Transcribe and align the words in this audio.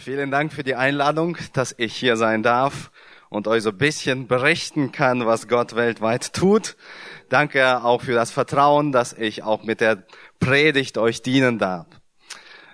Vielen 0.00 0.30
Dank 0.30 0.52
für 0.52 0.62
die 0.62 0.76
Einladung, 0.76 1.36
dass 1.54 1.74
ich 1.76 1.96
hier 1.96 2.16
sein 2.16 2.44
darf 2.44 2.92
und 3.30 3.48
euch 3.48 3.64
so 3.64 3.70
ein 3.70 3.78
bisschen 3.78 4.28
berichten 4.28 4.92
kann, 4.92 5.26
was 5.26 5.48
Gott 5.48 5.74
weltweit 5.74 6.32
tut. 6.34 6.76
Danke 7.30 7.82
auch 7.82 8.02
für 8.02 8.14
das 8.14 8.30
Vertrauen, 8.30 8.92
dass 8.92 9.12
ich 9.12 9.42
auch 9.42 9.64
mit 9.64 9.80
der 9.80 10.04
Predigt 10.38 10.98
euch 10.98 11.22
dienen 11.22 11.58
darf. 11.58 11.88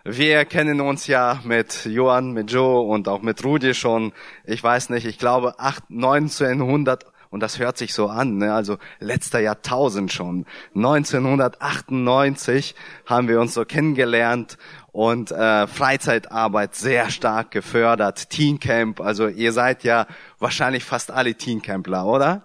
Wir 0.05 0.45
kennen 0.45 0.83
uns 0.83 1.07
ja 1.07 1.41
mit 1.45 1.87
Johann, 1.87 2.33
mit 2.33 2.53
Joe 2.53 2.83
und 2.83 3.09
auch 3.09 3.23
mit 3.23 3.43
Rudi 3.43 3.73
schon, 3.73 4.13
ich 4.45 4.63
weiß 4.63 4.91
nicht, 4.91 5.07
ich 5.07 5.19
glaube 5.19 5.55
1900 5.59 7.07
und 7.31 7.41
das 7.41 7.59
hört 7.59 7.79
sich 7.79 7.95
so 7.95 8.09
an, 8.09 8.37
ne? 8.37 8.55
also 8.55 8.77
letzter 9.01 9.41
Jahrtausend 9.41 10.13
schon. 10.13 10.45
1998 10.77 12.75
haben 13.07 13.27
wir 13.29 13.41
uns 13.41 13.55
so 13.55 13.65
kennengelernt 13.65 14.57
und 14.95 15.33
äh, 15.33 15.67
Freizeitarbeit 15.67 16.77
sehr 16.77 17.11
stark 17.11 17.51
gefördert. 17.51 18.31
Teencamp, 18.31 19.01
also 19.01 19.27
ihr 19.27 19.51
seid 19.51 19.83
ja 19.83 20.07
wahrscheinlich 20.39 20.85
fast 20.85 21.11
alle 21.11 21.35
Teencampler, 21.35 22.07
oder? 22.07 22.45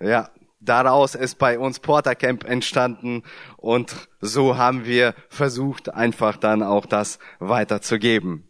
Ja, 0.00 0.30
daraus 0.58 1.14
ist 1.14 1.38
bei 1.38 1.58
uns 1.58 1.80
Portercamp 1.80 2.44
entstanden 2.44 3.24
und 3.58 4.08
so 4.22 4.56
haben 4.56 4.86
wir 4.86 5.14
versucht, 5.28 5.92
einfach 5.92 6.38
dann 6.38 6.62
auch 6.62 6.86
das 6.86 7.18
weiterzugeben. 7.40 8.48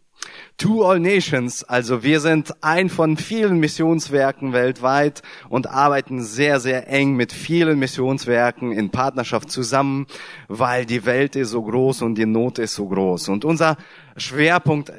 To 0.59 0.83
All 0.83 0.99
Nations, 0.99 1.63
also 1.63 2.03
wir 2.03 2.19
sind 2.19 2.53
ein 2.59 2.89
von 2.89 3.15
vielen 3.15 3.59
Missionswerken 3.61 4.51
weltweit 4.51 5.21
und 5.47 5.67
arbeiten 5.67 6.21
sehr, 6.21 6.59
sehr 6.59 6.89
eng 6.89 7.15
mit 7.15 7.31
vielen 7.31 7.79
Missionswerken 7.79 8.73
in 8.73 8.89
Partnerschaft 8.89 9.49
zusammen, 9.51 10.05
weil 10.49 10.85
die 10.85 11.05
Welt 11.05 11.37
ist 11.37 11.51
so 11.51 11.63
groß 11.63 12.01
und 12.01 12.15
die 12.15 12.25
Not 12.25 12.59
ist 12.59 12.75
so 12.75 12.89
groß. 12.89 13.29
Und 13.29 13.45
unser 13.45 13.77
Schwerpunkt 14.17 14.89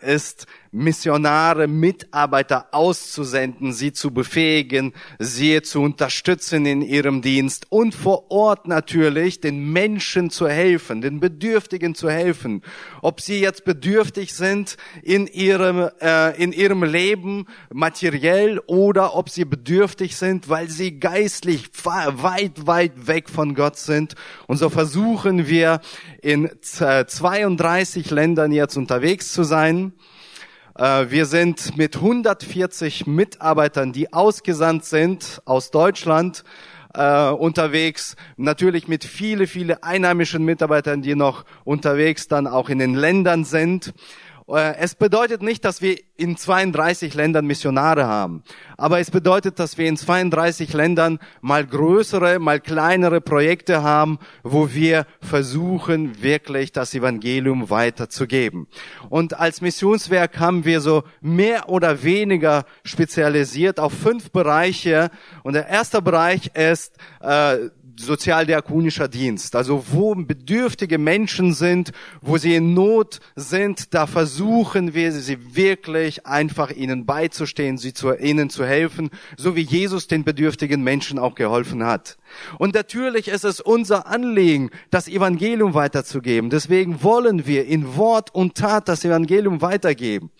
ist, 0.00 0.46
Missionare, 0.72 1.66
Mitarbeiter 1.66 2.68
auszusenden, 2.70 3.72
sie 3.72 3.92
zu 3.92 4.12
befähigen, 4.12 4.92
sie 5.18 5.62
zu 5.62 5.80
unterstützen 5.80 6.64
in 6.64 6.80
ihrem 6.80 7.22
Dienst 7.22 7.66
und 7.70 7.92
vor 7.92 8.30
Ort 8.30 8.68
natürlich 8.68 9.40
den 9.40 9.72
Menschen 9.72 10.30
zu 10.30 10.46
helfen, 10.48 11.00
den 11.00 11.18
Bedürftigen 11.18 11.96
zu 11.96 12.08
helfen. 12.08 12.62
Ob 13.02 13.20
sie 13.20 13.40
jetzt 13.40 13.64
bedürftig 13.64 14.32
sind 14.32 14.76
in 15.10 15.26
ihrem, 15.26 15.90
äh, 16.00 16.40
in 16.40 16.52
ihrem 16.52 16.84
Leben 16.84 17.46
materiell 17.72 18.60
oder 18.66 19.16
ob 19.16 19.28
sie 19.28 19.44
bedürftig 19.44 20.14
sind, 20.14 20.48
weil 20.48 20.70
sie 20.70 21.00
geistlich 21.00 21.68
weit, 21.82 22.64
weit 22.68 23.08
weg 23.08 23.28
von 23.28 23.56
Gott 23.56 23.76
sind. 23.76 24.14
Und 24.46 24.58
so 24.58 24.70
versuchen 24.70 25.48
wir 25.48 25.80
in 26.22 26.48
32 26.60 28.08
Ländern 28.12 28.52
jetzt 28.52 28.76
unterwegs 28.76 29.32
zu 29.32 29.42
sein. 29.42 29.94
Äh, 30.78 31.06
wir 31.10 31.26
sind 31.26 31.76
mit 31.76 31.96
140 31.96 33.08
Mitarbeitern, 33.08 33.92
die 33.92 34.12
ausgesandt 34.12 34.84
sind 34.84 35.42
aus 35.44 35.72
Deutschland, 35.72 36.44
äh, 36.94 37.30
unterwegs. 37.30 38.14
Natürlich 38.36 38.86
mit 38.86 39.02
viele, 39.02 39.48
viele 39.48 39.82
einheimischen 39.82 40.44
Mitarbeitern, 40.44 41.02
die 41.02 41.16
noch 41.16 41.44
unterwegs 41.64 42.28
dann 42.28 42.46
auch 42.46 42.68
in 42.68 42.78
den 42.78 42.94
Ländern 42.94 43.44
sind. 43.44 43.92
Äh, 44.50 44.76
es 44.78 44.94
bedeutet 44.94 45.42
nicht, 45.42 45.64
dass 45.64 45.80
wir 45.80 45.98
in 46.20 46.36
32 46.36 47.14
Ländern 47.14 47.46
Missionare 47.46 48.06
haben, 48.06 48.42
aber 48.76 49.00
es 49.00 49.10
bedeutet, 49.10 49.58
dass 49.58 49.78
wir 49.78 49.86
in 49.86 49.96
32 49.96 50.72
Ländern 50.72 51.18
mal 51.40 51.66
größere, 51.66 52.38
mal 52.38 52.60
kleinere 52.60 53.20
Projekte 53.20 53.82
haben, 53.82 54.18
wo 54.42 54.72
wir 54.72 55.06
versuchen, 55.20 56.22
wirklich 56.22 56.72
das 56.72 56.94
Evangelium 56.94 57.70
weiterzugeben. 57.70 58.68
Und 59.08 59.38
als 59.38 59.60
Missionswerk 59.60 60.38
haben 60.38 60.64
wir 60.64 60.80
so 60.80 61.04
mehr 61.20 61.68
oder 61.68 62.02
weniger 62.02 62.64
spezialisiert 62.84 63.80
auf 63.80 63.92
fünf 63.92 64.30
Bereiche. 64.30 65.10
Und 65.42 65.54
der 65.54 65.68
erste 65.68 66.02
Bereich 66.02 66.50
ist 66.54 66.96
äh, 67.20 67.70
sozialdiakonischer 68.00 69.08
Dienst, 69.08 69.54
also 69.54 69.84
wo 69.90 70.14
bedürftige 70.14 70.98
Menschen 70.98 71.52
sind, 71.52 71.92
wo 72.20 72.38
sie 72.38 72.54
in 72.54 72.74
Not 72.74 73.20
sind, 73.36 73.94
da 73.94 74.06
versuchen 74.06 74.94
wir 74.94 75.12
sie 75.12 75.54
wirklich 75.54 76.09
einfach 76.26 76.70
ihnen 76.70 77.06
beizustehen, 77.06 77.78
sie 77.78 77.92
zu, 77.92 78.12
ihnen 78.14 78.50
zu 78.50 78.64
helfen, 78.64 79.10
so 79.36 79.56
wie 79.56 79.62
Jesus 79.62 80.06
den 80.06 80.24
bedürftigen 80.24 80.82
Menschen 80.82 81.18
auch 81.18 81.34
geholfen 81.34 81.84
hat. 81.84 82.18
Und 82.58 82.74
natürlich 82.74 83.28
ist 83.28 83.44
es 83.44 83.60
unser 83.60 84.06
Anliegen, 84.06 84.70
das 84.90 85.08
Evangelium 85.08 85.74
weiterzugeben. 85.74 86.50
Deswegen 86.50 87.02
wollen 87.02 87.46
wir 87.46 87.66
in 87.66 87.96
Wort 87.96 88.34
und 88.34 88.56
Tat 88.56 88.88
das 88.88 89.04
Evangelium 89.04 89.62
weitergeben. 89.62 90.30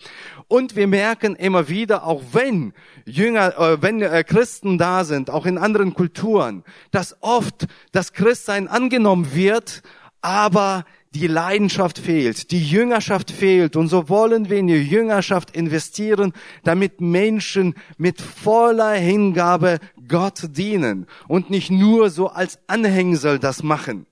Und 0.47 0.75
wir 0.75 0.87
merken 0.87 1.35
immer 1.35 1.69
wieder, 1.69 2.05
auch 2.05 2.21
wenn 2.33 2.73
Jünger, 3.05 3.57
äh, 3.57 3.81
wenn 3.81 4.01
äh, 4.01 4.23
Christen 4.25 4.77
da 4.77 5.05
sind, 5.05 5.29
auch 5.29 5.45
in 5.45 5.57
anderen 5.57 5.93
Kulturen, 5.93 6.63
dass 6.91 7.15
oft 7.21 7.67
das 7.93 8.11
Christsein 8.13 8.67
angenommen 8.67 9.33
wird, 9.33 9.81
aber 10.21 10.85
die 11.13 11.27
Leidenschaft 11.27 11.99
fehlt, 11.99 12.51
die 12.51 12.63
Jüngerschaft 12.63 13.31
fehlt. 13.31 13.75
Und 13.75 13.89
so 13.89 14.07
wollen 14.07 14.49
wir 14.49 14.57
in 14.57 14.67
die 14.67 14.75
Jüngerschaft 14.75 15.55
investieren, 15.55 16.33
damit 16.63 17.01
Menschen 17.01 17.75
mit 17.97 18.21
voller 18.21 18.93
Hingabe 18.93 19.79
Gott 20.07 20.41
dienen 20.55 21.07
und 21.27 21.49
nicht 21.49 21.69
nur 21.69 22.09
so 22.09 22.29
als 22.29 22.59
Anhängsel 22.67 23.39
das 23.39 23.61
machen. 23.61 24.05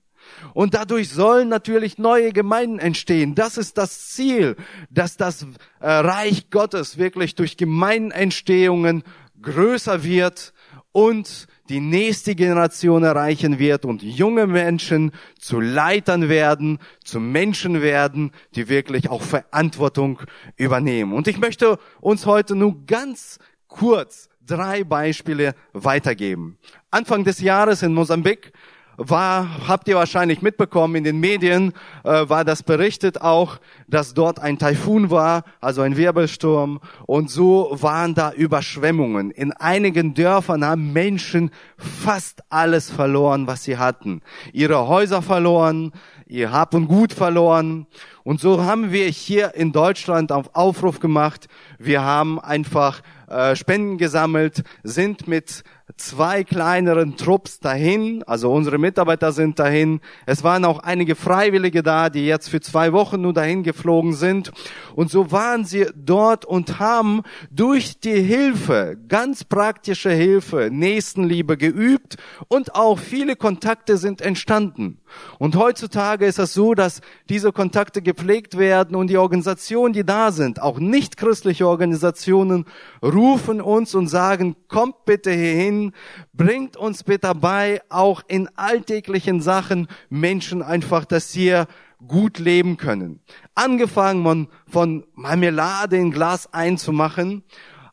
Und 0.53 0.73
dadurch 0.73 1.09
sollen 1.09 1.49
natürlich 1.49 1.97
neue 1.97 2.31
Gemeinden 2.33 2.79
entstehen. 2.79 3.35
Das 3.35 3.57
ist 3.57 3.77
das 3.77 4.09
Ziel, 4.09 4.55
dass 4.89 5.17
das 5.17 5.43
äh, 5.79 5.89
Reich 5.89 6.49
Gottes 6.49 6.97
wirklich 6.97 7.35
durch 7.35 7.57
Gemeindenentstehungen 7.57 9.03
größer 9.41 10.03
wird 10.03 10.53
und 10.91 11.47
die 11.69 11.79
nächste 11.79 12.35
Generation 12.35 13.03
erreichen 13.03 13.59
wird 13.59 13.85
und 13.85 14.01
junge 14.01 14.47
Menschen 14.47 15.11
zu 15.39 15.59
Leitern 15.59 16.27
werden, 16.27 16.79
zu 17.03 17.19
Menschen 17.19 17.81
werden, 17.81 18.31
die 18.55 18.67
wirklich 18.69 19.09
auch 19.09 19.21
Verantwortung 19.21 20.19
übernehmen. 20.57 21.13
Und 21.13 21.27
ich 21.27 21.37
möchte 21.37 21.77
uns 22.01 22.25
heute 22.25 22.55
nur 22.55 22.85
ganz 22.85 23.37
kurz 23.67 24.29
drei 24.45 24.83
Beispiele 24.83 25.53
weitergeben. 25.73 26.57
Anfang 26.89 27.23
des 27.23 27.39
Jahres 27.39 27.83
in 27.83 27.93
Mosambik 27.93 28.51
war, 28.99 29.67
habt 29.67 29.87
ihr 29.87 29.95
wahrscheinlich 29.95 30.41
mitbekommen, 30.41 30.95
in 30.95 31.03
den 31.05 31.19
Medien 31.19 31.73
äh, 32.03 32.27
war 32.27 32.43
das 32.43 32.63
berichtet 32.63 33.21
auch, 33.21 33.57
dass 33.87 34.13
dort 34.13 34.39
ein 34.39 34.59
Taifun 34.59 35.09
war, 35.09 35.43
also 35.61 35.81
ein 35.81 35.95
Wirbelsturm. 35.95 36.81
Und 37.05 37.31
so 37.31 37.69
waren 37.79 38.13
da 38.13 38.33
Überschwemmungen. 38.33 39.31
In 39.31 39.53
einigen 39.53 40.13
Dörfern 40.13 40.65
haben 40.65 40.91
Menschen 40.91 41.51
fast 41.77 42.43
alles 42.49 42.91
verloren, 42.91 43.47
was 43.47 43.63
sie 43.63 43.77
hatten. 43.77 44.21
Ihre 44.51 44.87
Häuser 44.87 45.21
verloren, 45.21 45.93
ihr 46.27 46.51
Hab 46.51 46.73
und 46.73 46.87
Gut 46.87 47.13
verloren. 47.13 47.87
Und 48.23 48.41
so 48.41 48.61
haben 48.63 48.91
wir 48.91 49.07
hier 49.07 49.55
in 49.55 49.71
Deutschland 49.71 50.31
auf 50.33 50.55
Aufruf 50.55 50.99
gemacht. 50.99 51.47
Wir 51.77 52.03
haben 52.03 52.37
einfach 52.39 53.01
äh, 53.27 53.55
Spenden 53.55 53.97
gesammelt, 53.97 54.63
sind 54.83 55.27
mit 55.27 55.63
zwei 55.99 56.43
kleineren 56.43 57.17
Trupps 57.17 57.59
dahin, 57.59 58.23
also 58.23 58.51
unsere 58.51 58.77
Mitarbeiter 58.77 59.31
sind 59.31 59.59
dahin. 59.59 59.99
Es 60.25 60.43
waren 60.43 60.65
auch 60.65 60.79
einige 60.79 61.15
Freiwillige 61.15 61.83
da, 61.83 62.09
die 62.09 62.25
jetzt 62.25 62.49
für 62.49 62.61
zwei 62.61 62.93
Wochen 62.93 63.21
nur 63.21 63.33
dahin 63.33 63.63
geflogen 63.63 64.13
sind. 64.13 64.51
Und 64.95 65.11
so 65.11 65.31
waren 65.31 65.65
sie 65.65 65.87
dort 65.95 66.45
und 66.45 66.79
haben 66.79 67.23
durch 67.51 67.99
die 67.99 68.21
Hilfe, 68.21 68.97
ganz 69.07 69.43
praktische 69.43 70.11
Hilfe, 70.11 70.69
Nächstenliebe 70.71 71.57
geübt 71.57 72.17
und 72.47 72.75
auch 72.75 72.97
viele 72.97 73.35
Kontakte 73.35 73.97
sind 73.97 74.21
entstanden. 74.21 74.99
Und 75.37 75.55
heutzutage 75.55 76.25
ist 76.25 76.39
es 76.39 76.53
so, 76.53 76.73
dass 76.73 77.01
diese 77.29 77.51
Kontakte 77.51 78.01
gepflegt 78.01 78.57
werden 78.57 78.95
und 78.95 79.07
die 79.07 79.17
Organisationen, 79.17 79.93
die 79.93 80.05
da 80.05 80.31
sind, 80.31 80.61
auch 80.61 80.79
nicht 80.79 81.17
christliche 81.17 81.67
Organisationen, 81.67 82.65
rufen 83.03 83.61
uns 83.61 83.95
und 83.95 84.07
sagen, 84.07 84.55
kommt 84.67 85.05
bitte 85.05 85.31
hierhin, 85.31 85.88
bringt 86.33 86.77
uns 86.77 87.03
bitte 87.03 87.33
bei, 87.35 87.81
auch 87.89 88.21
in 88.27 88.49
alltäglichen 88.55 89.41
Sachen 89.41 89.87
Menschen 90.09 90.61
einfach, 90.61 91.05
dass 91.05 91.31
sie 91.31 91.63
gut 92.07 92.39
leben 92.39 92.77
können. 92.77 93.19
Angefangen 93.55 94.23
von, 94.23 94.47
von 94.67 95.05
Marmelade 95.15 95.97
in 95.97 96.11
Glas 96.11 96.53
einzumachen, 96.53 97.43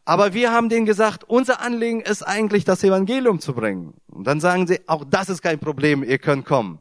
aber 0.04 0.34
wir 0.34 0.52
haben 0.52 0.68
denen 0.68 0.86
gesagt, 0.86 1.24
unser 1.24 1.60
Anliegen 1.60 2.00
ist 2.00 2.22
eigentlich, 2.22 2.64
das 2.64 2.84
Evangelium 2.84 3.40
zu 3.40 3.54
bringen. 3.54 3.94
Und 4.06 4.24
dann 4.24 4.38
sagen 4.38 4.68
sie, 4.68 4.80
auch 4.86 5.04
das 5.04 5.28
ist 5.28 5.42
kein 5.42 5.58
Problem, 5.58 6.04
ihr 6.04 6.18
könnt 6.18 6.46
kommen. 6.46 6.78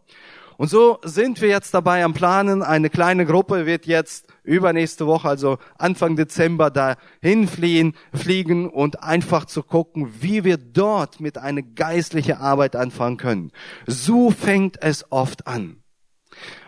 Und 0.58 0.70
so 0.70 1.00
sind 1.04 1.42
wir 1.42 1.50
jetzt 1.50 1.74
dabei 1.74 2.04
am 2.06 2.14
Planen. 2.14 2.62
Eine 2.62 2.92
kleine 2.92 3.26
Gruppe 3.26 3.66
wird 3.66 3.88
jetzt 3.88 4.28
übernächste 4.46 5.08
Woche, 5.08 5.28
also 5.28 5.58
Anfang 5.78 6.16
Dezember, 6.16 6.70
dahin 6.70 7.48
fliehen, 7.48 7.94
fliegen 8.14 8.70
und 8.70 9.04
einfach 9.04 9.46
zu 9.46 9.64
gucken, 9.64 10.12
wie 10.22 10.44
wir 10.44 10.58
dort 10.58 11.20
mit 11.20 11.38
einer 11.38 11.62
geistlichen 11.62 12.38
Arbeit 12.38 12.76
anfangen 12.76 13.18
können. 13.18 13.52
So 13.88 14.32
fängt 14.32 14.82
es 14.82 15.12
oft 15.12 15.48
an. 15.48 15.78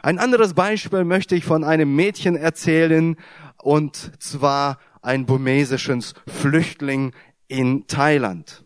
Ein 0.01 0.19
anderes 0.19 0.53
Beispiel 0.53 1.03
möchte 1.03 1.35
ich 1.35 1.45
von 1.45 1.63
einem 1.63 1.95
Mädchen 1.95 2.35
erzählen 2.35 3.17
und 3.57 4.11
zwar 4.21 4.79
ein 5.01 5.25
burmesisches 5.25 6.13
Flüchtling 6.27 7.13
in 7.47 7.87
Thailand. 7.87 8.63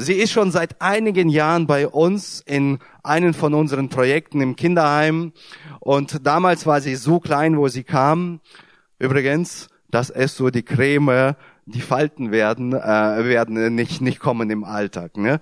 Sie 0.00 0.14
ist 0.14 0.32
schon 0.32 0.50
seit 0.50 0.80
einigen 0.80 1.28
Jahren 1.28 1.66
bei 1.66 1.86
uns 1.86 2.40
in 2.46 2.78
einem 3.02 3.34
von 3.34 3.52
unseren 3.52 3.90
Projekten 3.90 4.40
im 4.40 4.56
Kinderheim 4.56 5.34
und 5.78 6.26
damals 6.26 6.64
war 6.64 6.80
sie 6.80 6.94
so 6.94 7.20
klein, 7.20 7.58
wo 7.58 7.68
sie 7.68 7.84
kam. 7.84 8.40
Übrigens, 8.98 9.68
das 9.90 10.08
ist 10.08 10.38
so 10.38 10.48
die 10.48 10.62
Creme, 10.62 11.36
die 11.66 11.82
Falten 11.82 12.32
werden, 12.32 12.72
äh, 12.72 13.24
werden 13.26 13.74
nicht, 13.74 14.00
nicht 14.00 14.20
kommen 14.20 14.48
im 14.48 14.64
Alltag, 14.64 15.18
ne? 15.18 15.38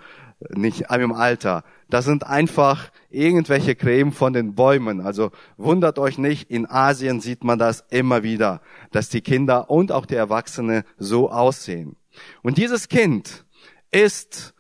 Nicht 0.51 0.87
im 0.91 1.13
Alter. 1.13 1.63
Das 1.89 2.05
sind 2.05 2.27
einfach 2.27 2.91
irgendwelche 3.11 3.77
Creme 3.77 4.11
von 4.11 4.33
den 4.33 4.57
Bäumen. 4.57 5.01
Also 5.01 5.31
wundert 5.57 6.01
euch 6.01 6.19
nicht, 6.19 6.51
in 6.51 6.69
Asien 6.69 7.21
sieht 7.21 7.45
man 7.45 7.61
das 7.61 7.85
immer 7.91 8.25
wieder, 8.25 8.61
dass 8.91 9.09
die 9.09 9.21
Kinder 9.21 9.71
und 9.71 9.93
auch 9.93 10.07
die 10.07 10.17
Erwachsene 10.17 10.85
so 10.99 11.31
aussehen. 11.31 11.95
Und 12.43 12.59
dieses 12.59 12.89
Kind 12.89 13.45
ist 13.91 14.55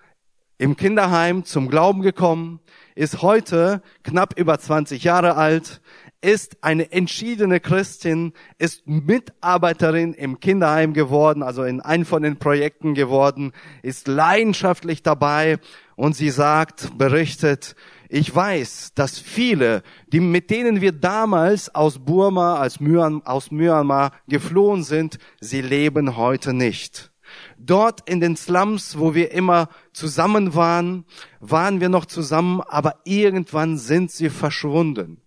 im 0.59 0.77
Kinderheim 0.77 1.45
zum 1.45 1.69
Glauben 1.69 2.03
gekommen, 2.03 2.61
ist 2.95 3.23
heute 3.23 3.83
knapp 4.03 4.39
über 4.39 4.59
20 4.59 5.05
Jahre 5.05 5.37
alt, 5.37 5.81
ist 6.21 6.65
eine 6.65 6.91
entschiedene 6.91 7.61
Christin, 7.61 8.33
ist 8.59 8.87
Mitarbeiterin 8.87 10.15
im 10.15 10.41
Kinderheim 10.41 10.93
geworden, 10.93 11.45
also 11.45 11.63
in 11.63 11.81
einem 11.81 12.05
von 12.05 12.23
den 12.23 12.39
Projekten 12.39 12.95
geworden, 12.95 13.53
ist 13.83 14.09
leidenschaftlich 14.09 15.05
dabei 15.05 15.59
und 15.95 16.17
sie 16.17 16.31
sagt, 16.31 16.99
berichtet, 16.99 17.77
ich 18.09 18.35
weiß, 18.35 18.95
dass 18.95 19.19
viele, 19.19 19.83
die, 20.09 20.21
mit 20.21 20.51
denen 20.51 20.81
wir 20.81 20.93
damals 20.93 21.73
aus 21.75 21.99
Burma, 21.99 22.65
aus 22.65 22.81
Myanmar, 22.81 23.23
aus 23.29 23.51
Myanmar 23.51 24.13
geflohen 24.27 24.83
sind, 24.83 25.19
sie 25.41 25.61
leben 25.61 26.17
heute 26.17 26.53
nicht. 26.53 27.13
Dort 27.59 28.09
in 28.09 28.21
den 28.21 28.37
Slums, 28.37 28.99
wo 28.99 29.15
wir 29.15 29.33
immer 29.33 29.69
zusammen 29.93 30.55
waren, 30.55 31.05
waren 31.41 31.81
wir 31.81 31.89
noch 31.89 32.07
zusammen, 32.07 32.61
aber 32.61 32.97
irgendwann 33.05 33.79
sind 33.79 34.11
sie 34.11 34.31
verschwunden 34.31 35.21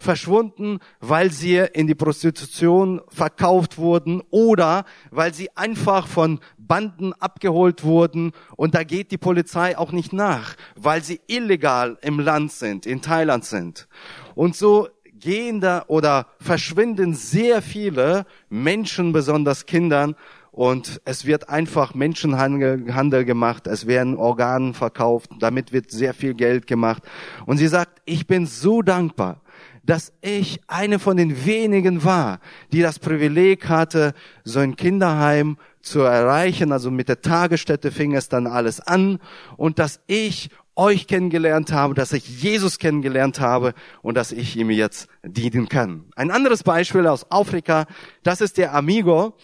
verschwunden, 0.00 0.78
weil 1.00 1.30
sie 1.30 1.56
in 1.56 1.86
die 1.86 1.94
Prostitution 1.94 3.00
verkauft 3.08 3.78
wurden 3.78 4.22
oder 4.30 4.84
weil 5.10 5.34
sie 5.34 5.56
einfach 5.56 6.06
von 6.06 6.40
Banden 6.56 7.12
abgeholt 7.14 7.84
wurden 7.84 8.32
und 8.56 8.74
da 8.74 8.84
geht 8.84 9.10
die 9.10 9.18
Polizei 9.18 9.76
auch 9.76 9.92
nicht 9.92 10.12
nach, 10.12 10.54
weil 10.76 11.02
sie 11.02 11.20
illegal 11.26 11.98
im 12.02 12.20
Land 12.20 12.52
sind, 12.52 12.86
in 12.86 13.02
Thailand 13.02 13.44
sind. 13.44 13.88
Und 14.34 14.54
so 14.54 14.88
gehen 15.18 15.60
da 15.60 15.84
oder 15.88 16.26
verschwinden 16.38 17.14
sehr 17.14 17.60
viele 17.62 18.24
Menschen, 18.48 19.12
besonders 19.12 19.66
Kindern, 19.66 20.14
und 20.58 21.00
es 21.04 21.24
wird 21.24 21.48
einfach 21.50 21.94
Menschenhandel 21.94 23.24
gemacht, 23.24 23.68
es 23.68 23.86
werden 23.86 24.16
Organen 24.16 24.74
verkauft, 24.74 25.30
damit 25.38 25.72
wird 25.72 25.92
sehr 25.92 26.14
viel 26.14 26.34
Geld 26.34 26.66
gemacht. 26.66 27.04
Und 27.46 27.58
sie 27.58 27.68
sagt, 27.68 28.02
ich 28.06 28.26
bin 28.26 28.44
so 28.44 28.82
dankbar, 28.82 29.40
dass 29.84 30.12
ich 30.20 30.60
eine 30.66 30.98
von 30.98 31.16
den 31.16 31.46
wenigen 31.46 32.02
war, 32.02 32.40
die 32.72 32.82
das 32.82 32.98
Privileg 32.98 33.68
hatte, 33.68 34.14
so 34.42 34.58
ein 34.58 34.74
Kinderheim 34.74 35.58
zu 35.80 36.00
erreichen. 36.00 36.72
Also 36.72 36.90
mit 36.90 37.08
der 37.08 37.22
Tagesstätte 37.22 37.92
fing 37.92 38.16
es 38.16 38.28
dann 38.28 38.48
alles 38.48 38.80
an 38.80 39.20
und 39.56 39.78
dass 39.78 40.00
ich 40.08 40.50
euch 40.74 41.06
kennengelernt 41.06 41.72
habe, 41.72 41.94
dass 41.94 42.12
ich 42.12 42.42
Jesus 42.42 42.80
kennengelernt 42.80 43.38
habe 43.38 43.74
und 44.02 44.16
dass 44.16 44.32
ich 44.32 44.56
ihm 44.56 44.70
jetzt 44.70 45.08
dienen 45.24 45.68
kann. 45.68 46.06
Ein 46.16 46.32
anderes 46.32 46.64
Beispiel 46.64 47.06
aus 47.06 47.30
Afrika, 47.30 47.86
das 48.24 48.40
ist 48.40 48.58
der 48.58 48.74
Amigo. 48.74 49.36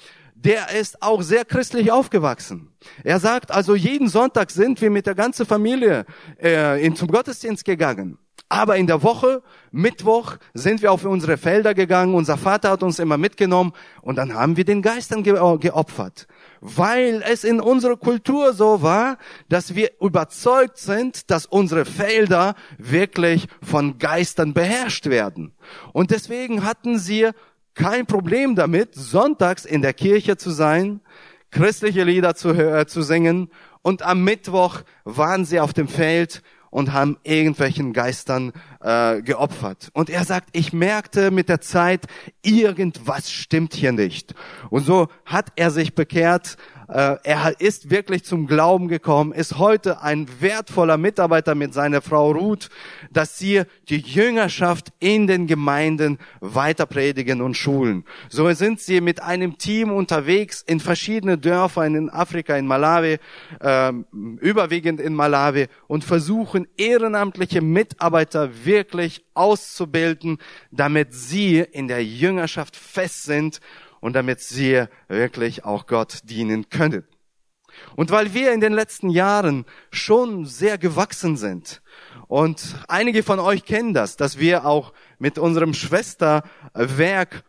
Der 0.45 0.71
ist 0.79 1.03
auch 1.03 1.23
sehr 1.23 1.45
christlich 1.45 1.91
aufgewachsen. 1.91 2.71
Er 3.03 3.19
sagt 3.19 3.51
also, 3.51 3.75
jeden 3.75 4.09
Sonntag 4.09 4.51
sind 4.51 4.81
wir 4.81 4.91
mit 4.91 5.07
der 5.07 5.15
ganzen 5.15 5.47
Familie 5.47 6.05
äh, 6.41 6.85
in, 6.85 6.95
zum 6.95 7.09
Gottesdienst 7.09 7.65
gegangen. 7.65 8.19
Aber 8.51 8.77
in 8.77 8.87
der 8.87 9.03
Woche, 9.03 9.43
Mittwoch, 9.73 10.37
sind 10.53 10.83
wir 10.83 10.93
auf 10.93 11.05
unsere 11.05 11.39
Felder 11.39 11.73
gegangen. 11.73 12.15
Unser 12.15 12.37
Vater 12.37 12.71
hat 12.71 12.83
uns 12.83 12.99
immer 12.99 13.17
mitgenommen 13.17 13.73
und 14.03 14.17
dann 14.17 14.35
haben 14.35 14.59
wir 14.59 14.67
den 14.67 14.83
Geistern 14.83 15.25
äh, 15.25 15.59
geopfert. 15.59 16.27
Weil 16.61 17.25
es 17.27 17.43
in 17.43 17.61
unserer 17.61 17.97
Kultur 17.97 18.53
so 18.53 18.83
war, 18.83 19.17
dass 19.49 19.75
wir 19.75 19.93
überzeugt 19.99 20.77
sind, 20.77 21.31
dass 21.31 21.47
unsere 21.47 21.87
Felder 21.87 22.55
wirklich 22.77 23.47
von 23.63 23.99
Geistern 23.99 24.53
beherrscht 24.53 25.07
werden. 25.07 25.55
Und 25.95 26.11
deswegen 26.11 26.65
hatten 26.65 26.99
sie 26.99 27.31
kein 27.75 28.07
Problem 28.07 28.55
damit, 28.55 28.95
sonntags 28.95 29.65
in 29.65 29.83
der 29.83 29.95
Kirche 29.95 30.37
zu 30.37 30.51
sein, 30.51 31.01
christliche 31.51 32.05
Lieder 32.05 32.35
zu, 32.35 32.51
äh, 32.51 32.87
zu 32.87 33.03
singen 33.03 33.51
und 33.83 34.03
am 34.03 34.25
Mittwoch 34.25 34.81
waren 35.05 35.45
sie 35.45 35.61
auf 35.61 35.73
dem 35.73 35.89
Feld 35.89 36.43
und 36.71 36.93
haben 36.93 37.19
irgendwelchen 37.23 37.93
Geistern 37.93 38.53
äh, 38.81 39.23
geopfert. 39.23 39.91
Und 39.93 40.11
er 40.11 40.25
sagt, 40.25 40.49
ich 40.51 40.73
merkte 40.73 41.31
mit 41.31 41.49
der 41.49 41.61
Zeit, 41.61 42.07
irgendwas 42.43 43.31
stimmt 43.31 43.75
hier 43.75 43.93
nicht. 43.93 44.35
Und 44.71 44.85
so 44.85 45.07
hat 45.25 45.53
er 45.55 45.71
sich 45.71 45.95
bekehrt 45.95 46.57
er 46.89 47.61
ist 47.61 47.91
wirklich 47.91 48.25
zum 48.25 48.47
Glauben 48.47 48.89
gekommen, 48.89 49.33
ist 49.33 49.59
heute 49.59 50.03
ein 50.03 50.29
wertvoller 50.41 50.97
Mitarbeiter 50.97 51.55
mit 51.55 51.73
seiner 51.73 52.03
Frau 52.03 52.33
Ruth, 52.33 52.69
dass 53.11 53.39
sie 53.39 53.63
die 53.89 53.99
Jüngerschaft 53.99 54.93
in 55.01 55.27
den 55.27 55.47
Gemeinden 55.47 56.19
weiter 56.41 56.87
predigen 56.87 57.41
und 57.41 57.57
schulen. 57.57 58.05
So 58.29 58.51
sind 58.53 58.81
sie 58.81 59.01
mit 59.01 59.23
einem 59.23 59.59
Team 59.59 59.91
unterwegs 59.91 60.63
in 60.63 60.81
verschiedene 60.81 61.39
Dörfer 61.39 61.87
in 61.87 62.11
Afrika, 62.11 62.57
in 62.57 62.67
Malawi, 62.67 63.19
äh, 63.61 63.93
überwiegend 64.41 65.01
in 65.01 65.15
Malawi 65.15 65.69
und 65.87 66.05
versuchen 66.05 66.67
ehrenamtliche 66.77 67.61
Mitarbeiter 67.61 68.65
wirklich 68.65 69.25
auszubilden, 69.35 70.39
damit 70.71 71.13
sie 71.13 71.59
in 71.59 71.89
der 71.89 72.05
Jüngerschaft 72.05 72.77
fest 72.77 73.25
sind 73.25 73.61
und 74.05 74.13
damit 74.13 74.41
sie 74.41 74.85
wirklich 75.09 75.65
auch 75.65 75.87
Gott 75.87 76.19
dienen 76.25 76.69
können. 76.69 77.05
Und 77.97 78.11
weil 78.11 78.35
wir 78.35 78.53
in 78.53 78.61
den 78.61 78.75
letzten 78.75 79.09
Jahren 79.09 79.65
schon 79.91 80.45
sehr 80.45 80.77
gewachsen 80.77 81.39
sind 81.39 81.81
und 82.29 82.77
einige 82.87 83.23
von 83.23 83.41
euch 83.41 83.65
kennen 83.65 83.95
das, 83.95 84.19
dass 84.19 84.39
wir 84.39 84.67
auch 84.67 84.93
mit 85.19 85.39
unserem 85.39 85.73
Schwesterwerk 85.73 87.45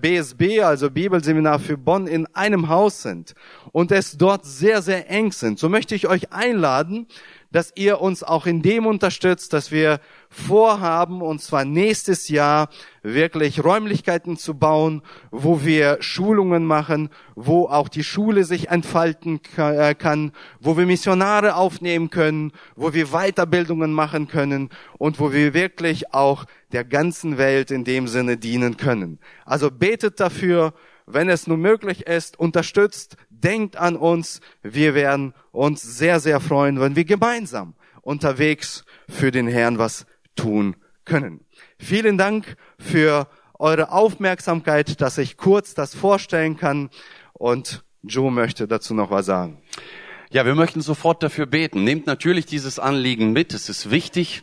BSB, 0.00 0.42
äh, 0.42 0.60
also 0.62 0.90
Bibelseminar 0.90 1.58
für 1.58 1.76
Bonn, 1.76 2.06
in 2.06 2.26
einem 2.34 2.68
Haus 2.68 3.02
sind 3.02 3.34
und 3.72 3.90
es 3.90 4.16
dort 4.16 4.46
sehr, 4.46 4.82
sehr 4.82 5.10
eng 5.10 5.32
sind, 5.32 5.58
so 5.58 5.68
möchte 5.68 5.96
ich 5.96 6.06
euch 6.06 6.32
einladen, 6.32 7.08
dass 7.50 7.72
ihr 7.74 8.00
uns 8.00 8.22
auch 8.22 8.46
in 8.46 8.62
dem 8.62 8.86
unterstützt, 8.86 9.52
dass 9.52 9.70
wir 9.70 10.00
vorhaben, 10.28 11.22
und 11.22 11.40
zwar 11.40 11.64
nächstes 11.64 12.28
Jahr 12.28 12.68
wirklich 13.02 13.62
Räumlichkeiten 13.62 14.36
zu 14.36 14.54
bauen, 14.54 15.02
wo 15.30 15.64
wir 15.64 15.98
Schulungen 16.00 16.64
machen, 16.64 17.08
wo 17.34 17.66
auch 17.66 17.88
die 17.88 18.04
Schule 18.04 18.44
sich 18.44 18.68
entfalten 18.68 19.40
äh, 19.56 19.94
kann, 19.94 20.32
wo 20.60 20.76
wir 20.76 20.86
Missionare 20.86 21.56
aufnehmen 21.56 22.10
können, 22.10 22.52
wo 22.74 22.92
wir 22.92 23.06
Weiterbildungen 23.06 23.92
machen 23.92 24.28
können 24.28 24.70
und 24.98 25.20
wo 25.20 25.32
wir 25.32 25.54
wirklich 25.54 26.12
auch 26.12 26.44
der 26.72 26.84
ganzen 26.84 27.38
Welt 27.38 27.70
in 27.70 27.84
dem 27.84 28.08
Sinne 28.08 28.36
dienen 28.36 28.76
können. 28.76 29.18
Also 29.44 29.70
betet 29.70 30.20
dafür, 30.20 30.74
wenn 31.06 31.28
es 31.28 31.46
nur 31.46 31.56
möglich 31.56 32.06
ist, 32.06 32.38
unterstützt, 32.38 33.16
denkt 33.42 33.76
an 33.76 33.96
uns. 33.96 34.40
Wir 34.62 34.94
werden 34.94 35.34
uns 35.52 35.82
sehr, 35.82 36.20
sehr 36.20 36.40
freuen, 36.40 36.80
wenn 36.80 36.96
wir 36.96 37.04
gemeinsam 37.04 37.74
unterwegs 38.02 38.84
für 39.08 39.30
den 39.30 39.48
Herrn 39.48 39.78
was 39.78 40.06
tun 40.36 40.76
können. 41.04 41.40
Vielen 41.78 42.18
Dank 42.18 42.56
für 42.78 43.28
eure 43.58 43.90
Aufmerksamkeit, 43.90 45.00
dass 45.00 45.18
ich 45.18 45.36
kurz 45.36 45.74
das 45.74 45.94
vorstellen 45.94 46.56
kann 46.56 46.90
und 47.32 47.84
Joe 48.02 48.30
möchte 48.30 48.68
dazu 48.68 48.94
noch 48.94 49.10
was 49.10 49.26
sagen. 49.26 49.62
Ja, 50.30 50.44
wir 50.44 50.54
möchten 50.54 50.80
sofort 50.80 51.22
dafür 51.22 51.46
beten. 51.46 51.84
Nehmt 51.84 52.06
natürlich 52.06 52.46
dieses 52.46 52.78
Anliegen 52.78 53.32
mit. 53.32 53.54
Es 53.54 53.68
ist 53.68 53.90
wichtig, 53.90 54.42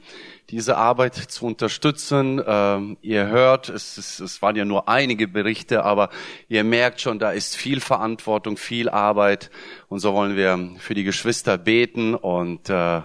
diese 0.54 0.78
Arbeit 0.78 1.16
zu 1.16 1.48
unterstützen. 1.48 2.40
Ähm, 2.46 2.98
ihr 3.02 3.26
hört, 3.26 3.70
es, 3.70 3.98
es, 3.98 4.20
es 4.20 4.42
waren 4.44 4.56
ja 4.56 4.66
nur 4.66 4.88
einige 4.88 5.28
Berichte, 5.28 5.84
aber 5.84 6.10
ihr 6.48 6.64
merkt 6.64 7.02
schon, 7.02 7.18
da 7.18 7.32
ist 7.32 7.56
viel 7.56 7.80
Verantwortung, 7.80 8.56
viel 8.56 8.88
Arbeit. 8.88 9.50
Und 9.88 9.98
so 10.00 10.14
wollen 10.14 10.36
wir 10.36 10.76
für 10.78 10.94
die 10.94 11.04
Geschwister 11.04 11.58
beten 11.58 12.14
und 12.14 12.70
äh, 12.70 13.02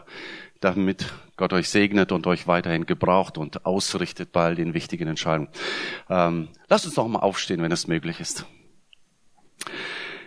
damit 0.61 1.07
Gott 1.39 1.55
euch 1.55 1.71
segnet 1.71 2.13
und 2.13 2.27
euch 2.27 2.47
weiterhin 2.47 2.85
gebraucht 2.85 3.39
und 3.39 3.65
ausrichtet 3.65 4.31
bei 4.31 4.45
all 4.45 4.55
den 4.55 4.75
wichtigen 4.75 5.09
Entscheidungen. 5.09 5.49
Ähm, 6.11 6.49
lasst 6.69 6.85
uns 6.85 6.97
doch 6.97 7.09
mal 7.09 7.21
aufstehen, 7.21 7.63
wenn 7.63 7.73
es 7.73 7.87
möglich 7.87 8.21
ist. 8.21 8.45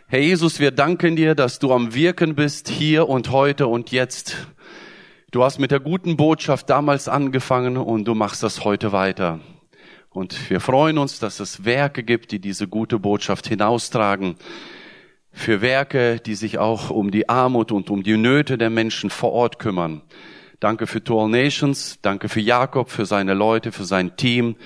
Herr 0.07 0.21
Jesus, 0.21 0.59
wir 0.59 0.71
danken 0.71 1.15
dir, 1.15 1.35
dass 1.35 1.59
du 1.59 1.71
am 1.71 1.93
Wirken 1.93 2.33
bist, 2.33 2.67
hier 2.67 3.07
und 3.07 3.29
heute 3.29 3.67
und 3.67 3.91
jetzt. 3.91 4.37
Du 5.31 5.45
hast 5.45 5.59
mit 5.59 5.71
der 5.71 5.79
guten 5.79 6.17
Botschaft 6.17 6.69
damals 6.69 7.07
angefangen 7.07 7.77
und 7.77 8.03
du 8.03 8.15
machst 8.15 8.43
das 8.43 8.65
heute 8.65 8.91
weiter. 8.91 9.39
Und 10.09 10.49
wir 10.49 10.59
freuen 10.59 10.97
uns, 10.97 11.19
dass 11.19 11.39
es 11.39 11.63
Werke 11.63 12.03
gibt, 12.03 12.33
die 12.33 12.39
diese 12.39 12.67
gute 12.67 12.99
Botschaft 12.99 13.47
hinaustragen. 13.47 14.35
Für 15.31 15.61
Werke, 15.61 16.19
die 16.19 16.35
sich 16.35 16.57
auch 16.57 16.89
um 16.89 17.11
die 17.11 17.29
Armut 17.29 17.71
und 17.71 17.89
um 17.89 18.03
die 18.03 18.17
Nöte 18.17 18.57
der 18.57 18.69
Menschen 18.69 19.09
vor 19.09 19.31
Ort 19.31 19.57
kümmern. 19.57 20.01
Danke 20.59 20.85
für 20.85 21.01
Tour 21.01 21.29
Nations. 21.29 21.99
Danke 22.01 22.27
für 22.27 22.41
Jakob, 22.41 22.89
für 22.89 23.05
seine 23.05 23.33
Leute, 23.33 23.71
für 23.71 23.85
sein 23.85 24.17
Team 24.17 24.57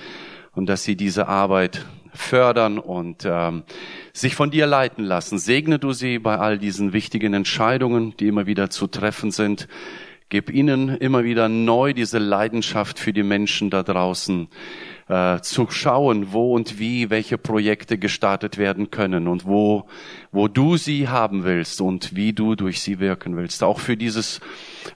und 0.52 0.68
dass 0.68 0.82
sie 0.82 0.96
diese 0.96 1.28
Arbeit 1.28 1.86
fördern 2.12 2.80
und 2.80 3.22
ähm, 3.24 3.62
sich 4.12 4.34
von 4.34 4.50
dir 4.50 4.66
leiten 4.66 5.04
lassen. 5.04 5.38
Segne 5.38 5.78
du 5.78 5.92
sie 5.92 6.18
bei 6.18 6.38
all 6.38 6.58
diesen 6.58 6.92
wichtigen 6.92 7.34
Entscheidungen, 7.34 8.16
die 8.16 8.26
immer 8.26 8.46
wieder 8.46 8.68
zu 8.68 8.88
treffen 8.88 9.30
sind. 9.30 9.68
Gib 10.28 10.50
ihnen 10.50 10.88
immer 10.88 11.22
wieder 11.22 11.48
neu 11.48 11.92
diese 11.92 12.18
Leidenschaft 12.18 12.98
für 12.98 13.12
die 13.12 13.22
Menschen 13.22 13.70
da 13.70 13.84
draußen 13.84 14.48
äh, 15.08 15.40
zu 15.40 15.68
schauen, 15.70 16.32
wo 16.32 16.52
und 16.52 16.80
wie 16.80 17.10
welche 17.10 17.38
Projekte 17.38 17.96
gestartet 17.96 18.58
werden 18.58 18.90
können 18.90 19.28
und 19.28 19.46
wo, 19.46 19.86
wo 20.32 20.48
du 20.48 20.76
sie 20.76 21.06
haben 21.06 21.44
willst 21.44 21.80
und 21.80 22.16
wie 22.16 22.32
du 22.32 22.56
durch 22.56 22.80
sie 22.80 22.98
wirken 22.98 23.36
willst. 23.36 23.62
Auch 23.62 23.78
für 23.78 23.96
dieses 23.96 24.40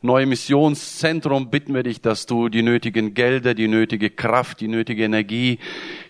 neue 0.02 0.26
Missionszentrum 0.26 1.49
bitten 1.49 1.75
wir 1.75 1.84
dich, 1.84 2.00
dass 2.00 2.26
du 2.26 2.49
die 2.49 2.62
nötigen 2.62 3.14
Gelder, 3.14 3.54
die 3.54 3.68
nötige 3.68 4.10
Kraft, 4.10 4.60
die 4.60 4.66
nötige 4.66 5.04
Energie, 5.04 5.60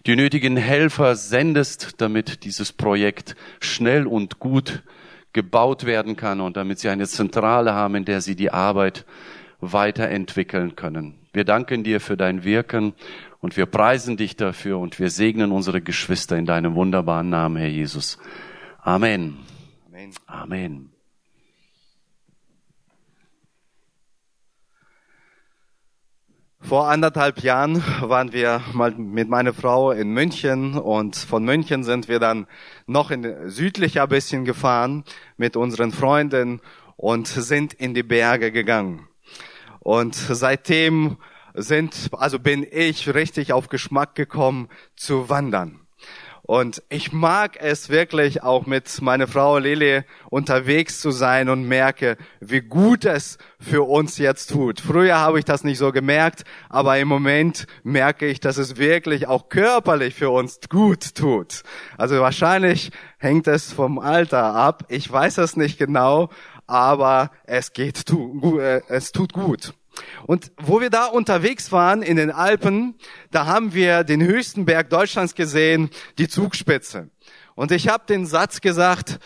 die 0.07 0.17
nötigen 0.17 0.57
Helfer 0.57 1.15
sendest, 1.15 2.01
damit 2.01 2.45
dieses 2.45 2.73
Projekt 2.73 3.37
schnell 3.61 4.07
und 4.07 4.39
gut 4.39 4.83
gebaut 5.33 5.87
werden 5.87 6.17
kann 6.17 6.41
und 6.41 6.57
damit 6.57 6.79
sie 6.79 6.89
eine 6.89 7.07
Zentrale 7.07 7.75
haben, 7.75 7.95
in 7.95 8.05
der 8.05 8.21
sie 8.21 8.37
die 8.37 8.53
Arbeit 8.53 9.05
weiterentwickeln 9.61 10.77
können. 10.77 11.15
Wir 11.33 11.45
danken 11.45 11.85
dir 11.85 12.01
für 12.01 12.17
dein 12.17 12.45
Wirken 12.45 12.95
und 13.41 13.57
wir 13.57 13.67
preisen 13.67 14.17
dich 14.17 14.37
dafür 14.37 14.79
und 14.79 14.99
wir 14.99 15.11
segnen 15.11 15.53
unsere 15.53 15.81
Geschwister 15.81 16.37
in 16.37 16.47
deinem 16.47 16.75
wunderbaren 16.75 17.31
Namen, 17.31 17.57
Herr 17.57 17.69
Jesus. 17.69 18.19
Amen. 18.83 19.39
Amen. 19.89 20.11
Amen. 20.27 20.90
Vor 26.63 26.89
anderthalb 26.89 27.41
Jahren 27.43 27.83
waren 28.03 28.33
wir 28.33 28.63
mal 28.75 28.93
mit 28.93 29.29
meiner 29.29 29.55
Frau 29.55 29.93
in 29.93 30.11
München 30.11 30.75
und 30.75 31.17
von 31.17 31.43
München 31.43 31.85
sind 31.85 32.07
wir 32.07 32.19
dann 32.19 32.47
noch 32.87 33.11
in 33.11 33.49
südlicher 33.49 34.07
bisschen 34.07 34.45
gefahren 34.45 35.05
mit 35.37 35.57
unseren 35.57 35.91
Freunden 35.91 36.61
und 36.97 37.27
sind 37.27 37.73
in 37.73 37.95
die 37.95 38.03
Berge 38.03 38.53
gegangen. 38.53 39.09
Und 39.81 40.15
seitdem 40.15 41.17
sind, 41.55 42.11
also 42.13 42.39
bin 42.39 42.67
ich 42.71 43.13
richtig 43.13 43.53
auf 43.53 43.69
Geschmack 43.69 44.15
gekommen 44.15 44.69
zu 44.95 45.31
wandern. 45.31 45.80
Und 46.51 46.83
ich 46.89 47.13
mag 47.13 47.59
es 47.61 47.91
wirklich 47.91 48.43
auch 48.43 48.67
mit 48.67 49.01
meiner 49.03 49.29
Frau 49.29 49.59
Lili 49.59 50.03
unterwegs 50.31 51.01
zu 51.01 51.13
sein 51.13 51.49
und 51.49 51.63
merke, 51.63 52.17
wie 52.41 52.61
gut 52.61 53.05
es 53.05 53.39
für 53.61 53.89
uns 53.89 54.19
jetzt 54.19 54.51
tut. 54.51 54.81
Früher 54.81 55.17
habe 55.17 55.39
ich 55.39 55.45
das 55.45 55.63
nicht 55.63 55.79
so 55.79 55.93
gemerkt, 55.93 56.43
aber 56.69 56.99
im 56.99 57.07
Moment 57.07 57.69
merke 57.85 58.27
ich, 58.27 58.41
dass 58.41 58.57
es 58.57 58.79
wirklich 58.79 59.29
auch 59.29 59.49
körperlich 59.49 60.17
für 60.17 60.31
uns 60.31 60.59
gut 60.69 61.15
tut. 61.15 61.63
Also 61.97 62.19
wahrscheinlich 62.19 62.91
hängt 63.19 63.47
es 63.47 63.73
vom 63.73 64.01
Alter 64.01 64.53
ab. 64.53 64.87
Ich 64.89 65.09
weiß 65.09 65.39
es 65.39 65.57
nicht 65.57 65.79
genau, 65.79 66.31
aber 66.67 67.31
es 67.45 67.73
geht, 67.73 68.11
äh, 68.11 68.81
es 68.89 69.13
tut 69.13 69.35
gut. 69.35 69.73
Und 70.27 70.53
wo 70.57 70.81
wir 70.81 70.91
da 70.91 71.07
unterwegs 71.07 71.73
waren 71.73 72.03
in 72.03 72.17
den 72.17 72.31
Alpen, 72.31 72.97
da 73.31 73.47
haben 73.47 73.75
wir 73.75 74.05
den 74.05 74.23
höchsten 74.23 74.65
Berg 74.65 74.91
Deutschlands 74.91 75.35
gesehen, 75.35 75.91
die 76.19 76.29
Zugspitze. 76.29 77.11
Und 77.55 77.73
ich 77.73 77.89
habe 77.89 78.05
den 78.07 78.27
Satz 78.27 78.61
gesagt, 78.61 79.19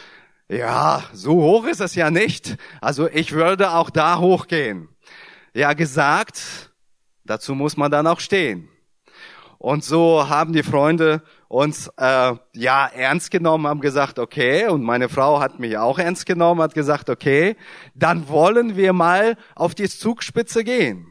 ja, 0.48 1.04
so 1.12 1.34
hoch 1.34 1.66
ist 1.66 1.80
es 1.80 1.94
ja 1.94 2.10
nicht. 2.10 2.56
Also 2.80 3.08
ich 3.08 3.32
würde 3.32 3.72
auch 3.72 3.90
da 3.90 4.18
hochgehen. 4.18 4.88
Ja, 5.54 5.72
gesagt, 5.72 6.72
dazu 7.24 7.54
muss 7.54 7.76
man 7.76 7.90
dann 7.90 8.06
auch 8.06 8.20
stehen. 8.20 8.68
Und 9.58 9.84
so 9.84 10.28
haben 10.28 10.52
die 10.52 10.62
Freunde 10.62 11.22
uns 11.48 11.88
äh, 11.96 12.34
ja 12.52 12.86
ernst 12.86 13.30
genommen, 13.30 13.66
haben 13.66 13.80
gesagt, 13.80 14.18
okay, 14.18 14.66
und 14.68 14.82
meine 14.82 15.08
Frau 15.08 15.40
hat 15.40 15.60
mich 15.60 15.76
auch 15.78 15.98
ernst 15.98 16.26
genommen, 16.26 16.60
hat 16.60 16.74
gesagt, 16.74 17.10
okay, 17.10 17.56
dann 17.94 18.28
wollen 18.28 18.76
wir 18.76 18.92
mal 18.92 19.36
auf 19.54 19.74
die 19.74 19.88
Zugspitze 19.88 20.64
gehen. 20.64 21.06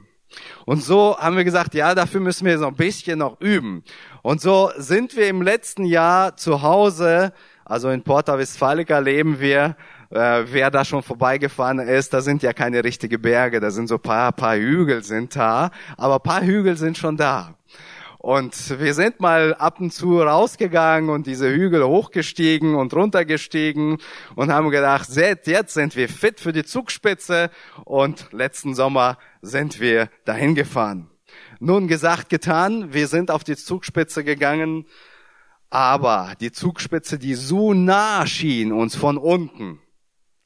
Und 0.66 0.84
so 0.84 1.18
haben 1.18 1.38
wir 1.38 1.44
gesagt, 1.44 1.74
ja, 1.74 1.94
dafür 1.94 2.20
müssen 2.20 2.46
wir 2.46 2.58
so 2.58 2.68
ein 2.68 2.76
bisschen 2.76 3.20
noch 3.20 3.40
üben. 3.40 3.84
Und 4.22 4.42
so 4.42 4.72
sind 4.78 5.16
wir 5.16 5.28
im 5.28 5.42
letzten 5.42 5.86
Jahr 5.86 6.36
zu 6.38 6.62
Hause, 6.62 7.34
also 7.66 7.90
in 7.90 8.04
Porta 8.04 8.38
Westfalica 8.38 9.00
leben 9.00 9.40
wir, 9.40 9.76
äh, 10.10 10.44
wer 10.46 10.70
da 10.70 10.86
schon 10.86 11.02
vorbeigefahren 11.02 11.80
ist, 11.80 12.14
da 12.14 12.22
sind 12.22 12.44
ja 12.44 12.54
keine 12.54 12.84
richtige 12.84 13.18
Berge, 13.20 13.60
da 13.60 13.72
sind 13.72 13.88
so 13.88 13.98
paar, 13.98 14.32
paar 14.32 14.56
Hügel 14.56 15.04
sind 15.04 15.36
da, 15.36 15.72
aber 15.98 16.20
paar 16.20 16.42
Hügel 16.42 16.78
sind 16.78 16.98
schon 16.98 17.18
da. 17.18 17.56
Und 18.24 18.80
wir 18.80 18.94
sind 18.94 19.20
mal 19.20 19.54
ab 19.54 19.82
und 19.82 19.92
zu 19.92 20.22
rausgegangen 20.22 21.10
und 21.10 21.28
diese 21.28 21.54
Hügel 21.54 21.84
hochgestiegen 21.84 22.74
und 22.74 22.94
runtergestiegen 22.94 23.98
und 24.38 24.50
haben 24.50 24.70
gedacht, 24.70 25.10
seht, 25.10 25.46
jetzt 25.46 25.74
sind 25.74 25.98
wir 25.98 26.08
fit 26.08 26.40
für 26.40 26.54
die 26.54 26.64
Zugspitze 26.64 27.52
und 27.84 28.30
letzten 28.32 28.76
Sommer 28.76 29.18
sind 29.42 29.82
wir 29.82 30.10
dahin 30.24 30.56
gefahren. 30.56 31.10
Nun 31.60 31.90
gesagt, 31.90 32.30
getan, 32.30 32.94
wir 32.94 33.10
sind 33.10 33.30
auf 33.30 33.44
die 33.44 33.58
Zugspitze 33.58 34.24
gegangen, 34.24 34.86
aber 35.70 36.36
die 36.40 36.54
Zugspitze, 36.54 37.20
die 37.20 37.34
so 37.34 37.74
nah 37.74 38.26
schien 38.26 38.72
uns 38.72 38.96
von 38.96 39.18
unten, 39.18 39.82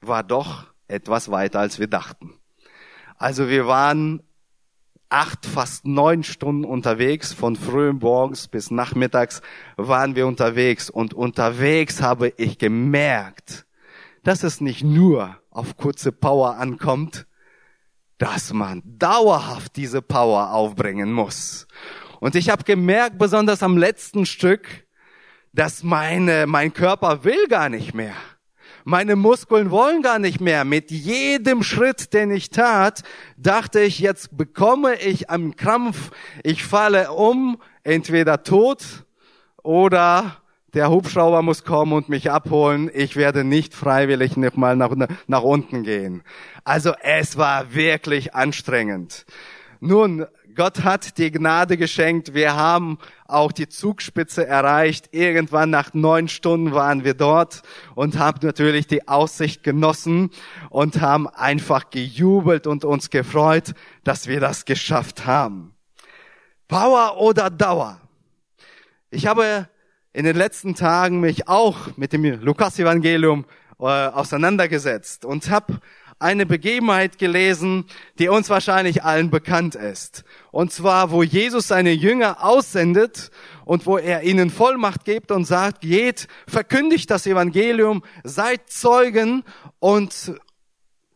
war 0.01 0.23
doch 0.23 0.65
etwas 0.87 1.29
weiter, 1.29 1.59
als 1.59 1.77
wir 1.77 1.87
dachten. 1.87 2.39
Also 3.17 3.49
wir 3.49 3.67
waren 3.67 4.23
acht, 5.09 5.45
fast 5.45 5.85
neun 5.85 6.23
Stunden 6.23 6.65
unterwegs. 6.65 7.33
Von 7.33 7.55
frühen 7.55 7.97
Morgens 7.97 8.47
bis 8.47 8.71
nachmittags 8.71 9.41
waren 9.75 10.15
wir 10.15 10.27
unterwegs. 10.27 10.89
Und 10.89 11.13
unterwegs 11.13 12.01
habe 12.01 12.33
ich 12.37 12.57
gemerkt, 12.57 13.65
dass 14.23 14.43
es 14.43 14.61
nicht 14.61 14.83
nur 14.83 15.37
auf 15.49 15.77
kurze 15.77 16.11
Power 16.11 16.57
ankommt, 16.57 17.25
dass 18.17 18.53
man 18.53 18.81
dauerhaft 18.85 19.75
diese 19.75 20.01
Power 20.01 20.51
aufbringen 20.51 21.11
muss. 21.11 21.67
Und 22.19 22.35
ich 22.35 22.49
habe 22.49 22.63
gemerkt, 22.63 23.17
besonders 23.17 23.61
am 23.61 23.77
letzten 23.77 24.25
Stück, 24.25 24.87
dass 25.53 25.83
meine, 25.83 26.47
mein 26.47 26.73
Körper 26.73 27.23
will 27.23 27.47
gar 27.47 27.69
nicht 27.69 27.93
mehr. 27.93 28.15
Meine 28.89 29.17
Muskeln 29.17 29.69
wollen 29.69 30.01
gar 30.01 30.17
nicht 30.17 30.39
mehr. 30.39 30.63
Mit 30.63 30.91
jedem 30.91 31.61
Schritt, 31.61 32.13
den 32.13 32.31
ich 32.31 32.51
tat, 32.51 33.03
dachte 33.35 33.81
ich, 33.81 33.99
jetzt 33.99 34.37
bekomme 34.37 34.95
ich 34.95 35.29
einen 35.29 35.57
Krampf. 35.57 36.11
Ich 36.41 36.63
falle 36.63 37.11
um, 37.11 37.61
entweder 37.83 38.43
tot 38.43 39.03
oder 39.61 40.37
der 40.73 40.89
Hubschrauber 40.89 41.41
muss 41.41 41.65
kommen 41.65 41.91
und 41.91 42.07
mich 42.07 42.31
abholen. 42.31 42.89
Ich 42.93 43.17
werde 43.17 43.43
nicht 43.43 43.75
freiwillig 43.75 44.37
noch 44.37 44.55
mal 44.55 44.77
nach, 44.77 44.95
nach 45.27 45.43
unten 45.43 45.83
gehen. 45.83 46.23
Also 46.63 46.93
es 47.01 47.35
war 47.37 47.73
wirklich 47.73 48.35
anstrengend. 48.35 49.25
Nun, 49.79 50.25
Gott 50.55 50.83
hat 50.83 51.19
die 51.19 51.31
Gnade 51.31 51.77
geschenkt. 51.77 52.33
Wir 52.33 52.55
haben 52.55 52.97
auch 53.27 53.51
die 53.51 53.69
Zugspitze 53.69 54.47
erreicht. 54.47 55.09
Irgendwann 55.11 55.69
nach 55.69 55.93
neun 55.93 56.27
Stunden 56.27 56.73
waren 56.73 57.03
wir 57.03 57.13
dort 57.13 57.61
und 57.93 58.17
haben 58.17 58.39
natürlich 58.41 58.87
die 58.87 59.07
Aussicht 59.07 59.61
genossen 59.61 60.31
und 60.71 60.99
haben 60.99 61.27
einfach 61.27 61.91
gejubelt 61.91 62.65
und 62.65 62.85
uns 62.85 63.11
gefreut, 63.11 63.75
dass 64.03 64.27
wir 64.27 64.39
das 64.39 64.65
geschafft 64.65 65.27
haben. 65.27 65.75
Power 66.67 67.17
oder 67.21 67.51
Dauer? 67.51 68.01
Ich 69.11 69.27
habe 69.27 69.69
in 70.11 70.25
den 70.25 70.35
letzten 70.35 70.73
Tagen 70.73 71.19
mich 71.19 71.47
auch 71.47 71.95
mit 71.97 72.13
dem 72.13 72.23
Lukas-Evangelium 72.23 73.45
äh, 73.79 73.83
auseinandergesetzt 73.83 75.23
und 75.23 75.51
habe 75.51 75.79
eine 76.19 76.45
Begebenheit 76.45 77.17
gelesen, 77.17 77.85
die 78.19 78.29
uns 78.29 78.49
wahrscheinlich 78.49 79.03
allen 79.03 79.29
bekannt 79.29 79.75
ist. 79.75 80.23
Und 80.51 80.71
zwar, 80.71 81.11
wo 81.11 81.23
Jesus 81.23 81.67
seine 81.67 81.91
Jünger 81.91 82.43
aussendet 82.43 83.31
und 83.65 83.85
wo 83.85 83.97
er 83.97 84.23
ihnen 84.23 84.49
Vollmacht 84.49 85.05
gibt 85.05 85.31
und 85.31 85.45
sagt, 85.45 85.81
geht, 85.81 86.27
verkündigt 86.47 87.11
das 87.11 87.27
Evangelium, 87.27 88.03
seid 88.23 88.69
Zeugen 88.69 89.43
und 89.79 90.33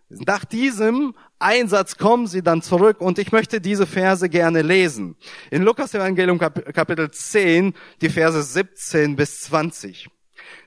nach 0.10 0.46
diesem 0.46 1.16
Einsatz 1.40 1.98
kommen 1.98 2.28
sie 2.28 2.44
dann 2.44 2.62
zurück 2.62 3.02
und 3.02 3.18
ich 3.18 3.32
möchte 3.32 3.62
diese 3.62 3.88
Verse 3.88 4.30
gerne 4.30 4.62
lesen. 4.62 5.16
In 5.50 5.64
Lukas 5.64 5.94
Evangelium 5.94 6.38
Kapitel 6.38 7.10
10, 7.10 7.74
die 8.02 8.10
Verse 8.10 8.44
17 8.44 9.16
bis 9.16 9.42
20. 9.42 10.10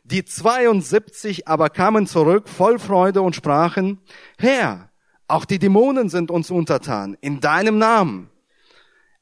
Die 0.07 0.25
72 0.25 1.49
aber 1.49 1.71
kamen 1.71 2.07
zurück 2.07 2.51
voll 2.51 2.79
Freude 2.79 3.23
und 3.23 3.35
sprachen, 3.35 4.01
Herr, 4.37 4.91
auch 5.29 5.47
die 5.47 5.59
Dämonen 5.59 6.11
sind 6.11 6.31
uns 6.31 6.51
untertan, 6.51 7.17
in 7.23 7.41
deinem 7.41 7.79
Namen. 7.79 8.29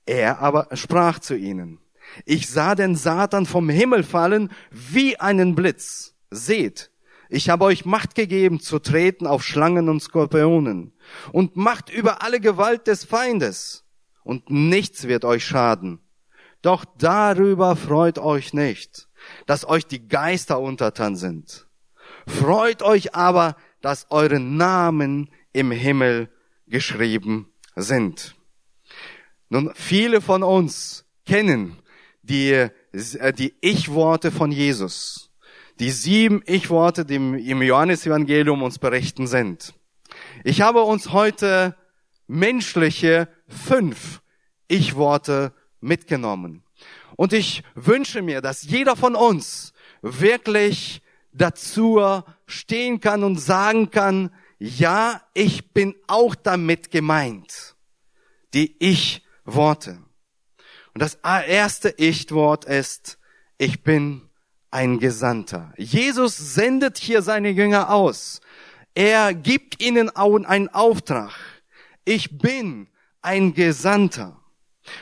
Er 0.06 0.40
aber 0.40 0.68
sprach 0.72 1.20
zu 1.20 1.36
ihnen, 1.36 1.78
Ich 2.24 2.48
sah 2.48 2.74
den 2.74 2.96
Satan 2.96 3.46
vom 3.46 3.68
Himmel 3.68 4.02
fallen 4.02 4.50
wie 4.70 5.20
einen 5.20 5.54
Blitz. 5.54 6.16
Seht, 6.30 6.90
ich 7.28 7.48
habe 7.48 7.64
euch 7.64 7.84
Macht 7.84 8.16
gegeben 8.16 8.58
zu 8.58 8.80
treten 8.80 9.28
auf 9.28 9.44
Schlangen 9.44 9.88
und 9.88 10.02
Skorpionen 10.02 10.92
und 11.30 11.54
Macht 11.54 11.90
über 11.90 12.22
alle 12.22 12.40
Gewalt 12.40 12.88
des 12.88 13.04
Feindes. 13.04 13.84
Und 14.24 14.50
nichts 14.50 15.06
wird 15.06 15.24
euch 15.24 15.44
schaden. 15.44 16.00
Doch 16.60 16.84
darüber 16.98 17.76
freut 17.76 18.18
euch 18.18 18.52
nicht, 18.52 19.08
dass 19.47 19.67
euch 19.67 19.87
die 19.87 20.09
Geister 20.09 20.61
untertan 20.61 21.17
sind. 21.17 21.67
Freut 22.26 22.83
euch 22.83 23.14
aber, 23.14 23.57
dass 23.81 24.07
eure 24.11 24.41
Namen 24.41 25.31
im 25.52 25.71
Himmel 25.71 26.29
geschrieben 26.67 27.52
sind. 27.76 28.37
Nun, 29.49 29.73
viele 29.75 30.21
von 30.21 30.43
uns 30.43 31.05
kennen 31.26 31.79
die, 32.23 32.52
äh, 32.52 33.33
die 33.33 33.55
Ich-Worte 33.61 34.31
von 34.31 34.50
Jesus. 34.50 35.31
Die 35.81 35.91
sieben 35.91 36.43
Ich-Worte, 36.47 37.05
die 37.05 37.17
im 37.17 37.62
Johannesevangelium 37.62 38.62
uns 38.62 38.79
berichten 38.79 39.26
sind. 39.26 39.75
Ich 40.45 40.61
habe 40.61 40.83
uns 40.83 41.12
heute 41.12 41.76
menschliche 42.26 43.29
fünf 43.49 44.23
Ich-Worte 44.69 45.52
mitgenommen. 45.81 46.62
Und 47.16 47.33
ich 47.33 47.62
wünsche 47.75 48.23
mir, 48.23 48.40
dass 48.40 48.62
jeder 48.62 48.97
von 48.97 49.14
uns 49.14 49.73
wirklich 50.02 51.02
dazu 51.33 52.00
stehen 52.47 53.00
kann 53.00 53.25
und 53.25 53.38
sagen 53.38 53.90
kann, 53.90 54.31
ja, 54.59 55.23
ich 55.35 55.73
bin 55.73 55.95
auch 56.07 56.35
damit 56.35 56.90
gemeint. 56.90 57.75
Die 58.54 58.76
Ich-Worte. 58.78 59.99
Und 60.95 61.00
das 61.00 61.14
erste 61.23 61.95
Ich-Wort 61.97 62.66
ist, 62.66 63.19
ich 63.59 63.83
bin 63.83 64.28
ein 64.71 64.99
Gesandter. 64.99 65.73
Jesus 65.76 66.37
sendet 66.37 66.99
hier 66.99 67.23
seine 67.23 67.50
Jünger 67.50 67.90
aus. 67.90 68.40
Er 68.95 69.33
gibt 69.35 69.83
ihnen 69.83 70.11
einen 70.11 70.69
Auftrag. 70.69 71.33
Ich 72.04 72.38
bin 72.38 72.88
ein 73.21 73.54
Gesandter. 73.54 74.41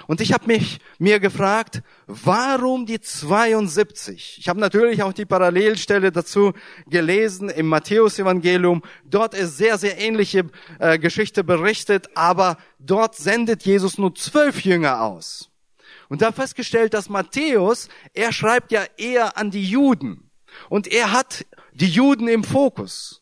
Und 0.07 0.21
ich 0.21 0.33
habe 0.33 0.47
mich 0.47 0.79
mir 0.99 1.21
gefragt, 1.21 1.83
warum 2.07 2.87
die 2.87 3.01
72? 3.01 4.37
Ich 4.39 4.49
habe 4.49 4.61
natürlich 4.61 5.03
auch 5.03 5.13
die 5.13 5.25
Parallelstelle 5.25 6.13
dazu 6.13 6.53
gelesen 6.87 7.49
im 7.49 7.67
Matthäusevangelium. 7.67 8.83
Dort 9.05 9.35
ist 9.35 9.57
sehr 9.57 9.79
sehr 9.79 9.99
ähnliche 9.99 10.47
äh, 10.79 10.99
Geschichte 10.99 11.45
berichtet, 11.45 12.11
aber 12.15 12.59
dort 12.79 13.17
sendet 13.17 13.65
Jesus 13.65 13.99
nur 13.99 14.15
zwölf 14.15 14.65
Jünger 14.65 15.03
aus. 15.03 15.51
Und 16.09 16.23
da 16.23 16.33
festgestellt, 16.33 16.93
dass 16.93 17.09
Matthäus, 17.09 17.89
er 18.15 18.33
schreibt 18.33 18.73
ja 18.73 18.85
eher 18.97 19.37
an 19.37 19.51
die 19.51 19.65
Juden 19.65 20.31
und 20.69 20.89
er 20.89 21.13
hat 21.13 21.47
die 21.73 21.89
Juden 21.89 22.29
im 22.29 22.45
Fokus. 22.45 23.20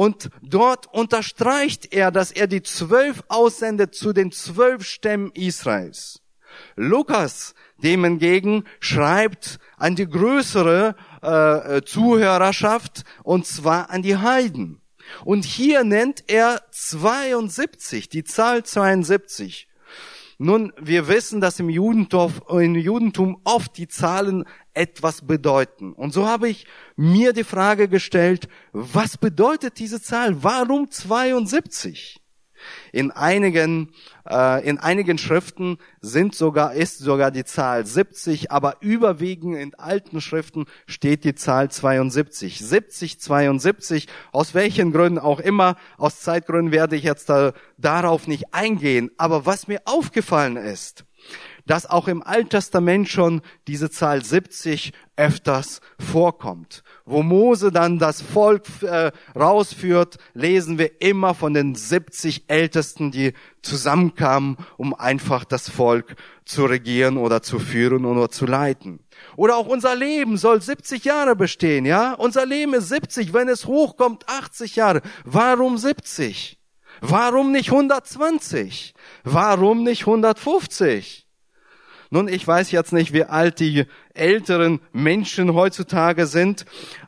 Und 0.00 0.30
dort 0.40 0.86
unterstreicht 0.94 1.92
er, 1.92 2.10
dass 2.10 2.30
er 2.30 2.46
die 2.46 2.62
zwölf 2.62 3.22
aussendet 3.28 3.94
zu 3.94 4.14
den 4.14 4.32
zwölf 4.32 4.82
Stämmen 4.82 5.30
Israels. 5.34 6.22
Lukas 6.74 7.54
dem 7.82 8.04
hingegen 8.04 8.64
schreibt 8.78 9.58
an 9.76 9.96
die 9.96 10.08
größere 10.08 10.94
äh, 11.22 11.76
äh 11.76 11.84
Zuhörerschaft 11.84 13.04
und 13.24 13.44
zwar 13.44 13.90
an 13.90 14.00
die 14.00 14.16
Heiden. 14.16 14.80
Und 15.26 15.44
hier 15.44 15.84
nennt 15.84 16.24
er 16.28 16.62
72, 16.70 18.08
die 18.08 18.24
Zahl 18.24 18.64
72. 18.64 19.68
Nun, 20.42 20.72
wir 20.80 21.06
wissen, 21.06 21.42
dass 21.42 21.60
im 21.60 21.68
Judentum, 21.68 22.32
im 22.48 22.74
Judentum 22.74 23.42
oft 23.44 23.76
die 23.76 23.88
Zahlen 23.88 24.44
etwas 24.72 25.26
bedeuten. 25.26 25.92
Und 25.92 26.14
so 26.14 26.26
habe 26.26 26.48
ich 26.48 26.64
mir 26.96 27.34
die 27.34 27.44
Frage 27.44 27.88
gestellt, 27.88 28.48
was 28.72 29.18
bedeutet 29.18 29.78
diese 29.78 30.00
Zahl? 30.00 30.42
Warum 30.42 30.90
72? 30.90 32.19
In 32.92 33.10
einigen, 33.10 33.92
äh, 34.28 34.66
in 34.66 34.78
einigen 34.78 35.18
Schriften 35.18 35.78
sind 36.00 36.34
sogar, 36.34 36.74
ist 36.74 36.98
sogar 36.98 37.30
die 37.30 37.44
Zahl 37.44 37.86
70, 37.86 38.50
aber 38.50 38.76
überwiegend 38.80 39.56
in 39.56 39.74
alten 39.74 40.20
Schriften 40.20 40.66
steht 40.86 41.24
die 41.24 41.34
Zahl 41.34 41.70
72. 41.70 42.58
70, 42.58 43.20
72, 43.20 44.08
aus 44.32 44.54
welchen 44.54 44.92
Gründen 44.92 45.18
auch 45.18 45.40
immer, 45.40 45.76
aus 45.96 46.20
Zeitgründen 46.20 46.72
werde 46.72 46.96
ich 46.96 47.02
jetzt 47.02 47.28
da, 47.28 47.52
darauf 47.78 48.26
nicht 48.26 48.52
eingehen. 48.52 49.10
Aber 49.16 49.46
was 49.46 49.68
mir 49.68 49.80
aufgefallen 49.84 50.56
ist, 50.56 51.04
dass 51.70 51.86
auch 51.86 52.08
im 52.08 52.20
Alten 52.24 52.48
Testament 52.48 53.08
schon 53.08 53.42
diese 53.68 53.90
Zahl 53.90 54.24
70 54.24 54.92
öfters 55.14 55.80
vorkommt. 56.00 56.82
Wo 57.04 57.22
Mose 57.22 57.70
dann 57.70 58.00
das 58.00 58.22
Volk 58.22 58.64
äh, 58.82 59.12
rausführt, 59.38 60.16
lesen 60.34 60.78
wir 60.78 61.00
immer 61.00 61.32
von 61.32 61.54
den 61.54 61.76
70 61.76 62.46
Ältesten, 62.48 63.12
die 63.12 63.34
zusammenkamen, 63.62 64.56
um 64.78 64.94
einfach 64.94 65.44
das 65.44 65.68
Volk 65.68 66.16
zu 66.44 66.64
regieren 66.64 67.16
oder 67.16 67.40
zu 67.40 67.60
führen 67.60 68.04
oder 68.04 68.30
zu 68.30 68.46
leiten. 68.46 68.98
Oder 69.36 69.56
auch 69.56 69.68
unser 69.68 69.94
Leben 69.94 70.38
soll 70.38 70.60
70 70.60 71.04
Jahre 71.04 71.36
bestehen, 71.36 71.84
ja? 71.84 72.14
Unser 72.14 72.46
Leben 72.46 72.74
ist 72.74 72.88
70, 72.88 73.32
wenn 73.32 73.48
es 73.48 73.66
hochkommt 73.66 74.28
80 74.28 74.74
Jahre. 74.74 75.02
Warum 75.24 75.78
70? 75.78 76.58
Warum 77.00 77.52
nicht 77.52 77.70
120? 77.70 78.92
Warum 79.22 79.84
nicht 79.84 80.00
150? 80.00 81.28
Nun, 82.12 82.26
ich 82.26 82.46
weiß 82.46 82.72
jetzt 82.72 82.92
nicht, 82.92 83.12
wie 83.12 83.24
alt 83.24 83.60
die 83.60 83.86
älteren 84.14 84.80
Menschen 84.92 85.54
heutzutage 85.54 86.26
sind, 86.26 86.66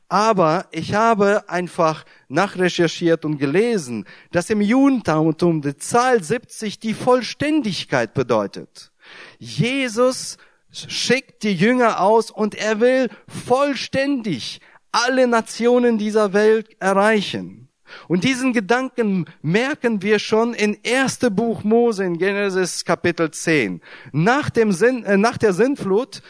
aber 0.08 0.66
ich 0.70 0.94
habe 0.94 1.48
einfach 1.48 2.04
nachrecherchiert 2.28 3.24
und 3.24 3.38
gelesen, 3.38 4.06
dass 4.30 4.48
im 4.48 4.60
Judentum 4.60 5.60
die 5.60 5.76
Zahl 5.76 6.22
70 6.22 6.78
die 6.78 6.94
Vollständigkeit 6.94 8.14
bedeutet. 8.14 8.92
Jesus 9.38 10.38
schickt 10.70 11.42
die 11.42 11.54
Jünger 11.54 12.00
aus 12.00 12.30
und 12.30 12.54
er 12.54 12.78
will 12.78 13.08
vollständig 13.26 14.60
alle 14.92 15.26
Nationen 15.26 15.98
dieser 15.98 16.32
Welt 16.32 16.76
erreichen. 16.78 17.62
Und 18.09 18.24
diesen 18.24 18.52
Gedanken 18.52 19.26
merken 19.42 20.02
wir 20.02 20.18
schon 20.18 20.55
in 20.55 20.78
1. 20.87 21.18
Buch 21.33 21.64
Mose 21.64 22.05
in 22.05 22.18
Genesis 22.18 22.85
Kapitel 22.85 23.31
10. 23.31 23.81
Nach, 24.12 24.50
dem 24.50 24.72
Sinn, 24.72 25.05
äh, 25.05 25.16
nach 25.16 25.38
der 25.38 25.52
Sintflut 25.52 26.22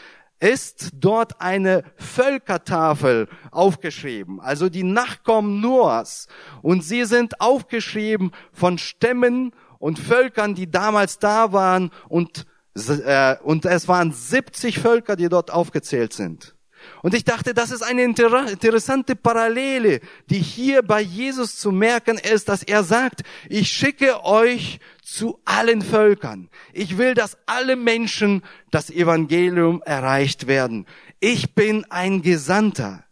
ist 0.43 0.89
dort 0.93 1.39
eine 1.39 1.83
Völkertafel 1.95 3.29
aufgeschrieben, 3.51 4.41
also 4.41 4.67
die 4.67 4.83
Nachkommen 4.83 5.61
Noahs. 5.61 6.27
Und 6.61 6.83
sie 6.83 7.05
sind 7.05 7.39
aufgeschrieben 7.39 8.31
von 8.51 8.77
Stämmen 8.77 9.51
und 9.79 9.99
Völkern, 9.99 10.53
die 10.53 10.69
damals 10.69 11.19
da 11.19 11.53
waren 11.53 11.91
und, 12.09 12.45
äh, 12.75 13.37
und 13.41 13.65
es 13.65 13.87
waren 13.87 14.11
70 14.11 14.79
Völker, 14.79 15.15
die 15.15 15.29
dort 15.29 15.49
aufgezählt 15.51 16.11
sind. 16.11 16.55
Und 17.01 17.13
ich 17.13 17.23
dachte, 17.23 17.53
das 17.53 17.71
ist 17.71 17.81
eine 17.81 18.03
interessante 18.03 19.15
Parallele, 19.15 19.99
die 20.29 20.39
hier 20.39 20.81
bei 20.81 21.01
Jesus 21.01 21.57
zu 21.57 21.71
merken 21.71 22.17
ist, 22.17 22.49
dass 22.49 22.63
er 22.63 22.83
sagt, 22.83 23.23
ich 23.49 23.69
schicke 23.71 24.23
euch 24.23 24.79
zu 25.01 25.39
allen 25.45 25.81
Völkern. 25.81 26.49
Ich 26.71 26.97
will, 26.97 27.13
dass 27.13 27.37
alle 27.45 27.75
Menschen 27.75 28.41
das 28.71 28.89
Evangelium 28.89 29.81
erreicht 29.83 30.47
werden. 30.47 30.85
Ich 31.19 31.53
bin 31.55 31.85
ein 31.91 32.21
Gesandter. 32.21 33.03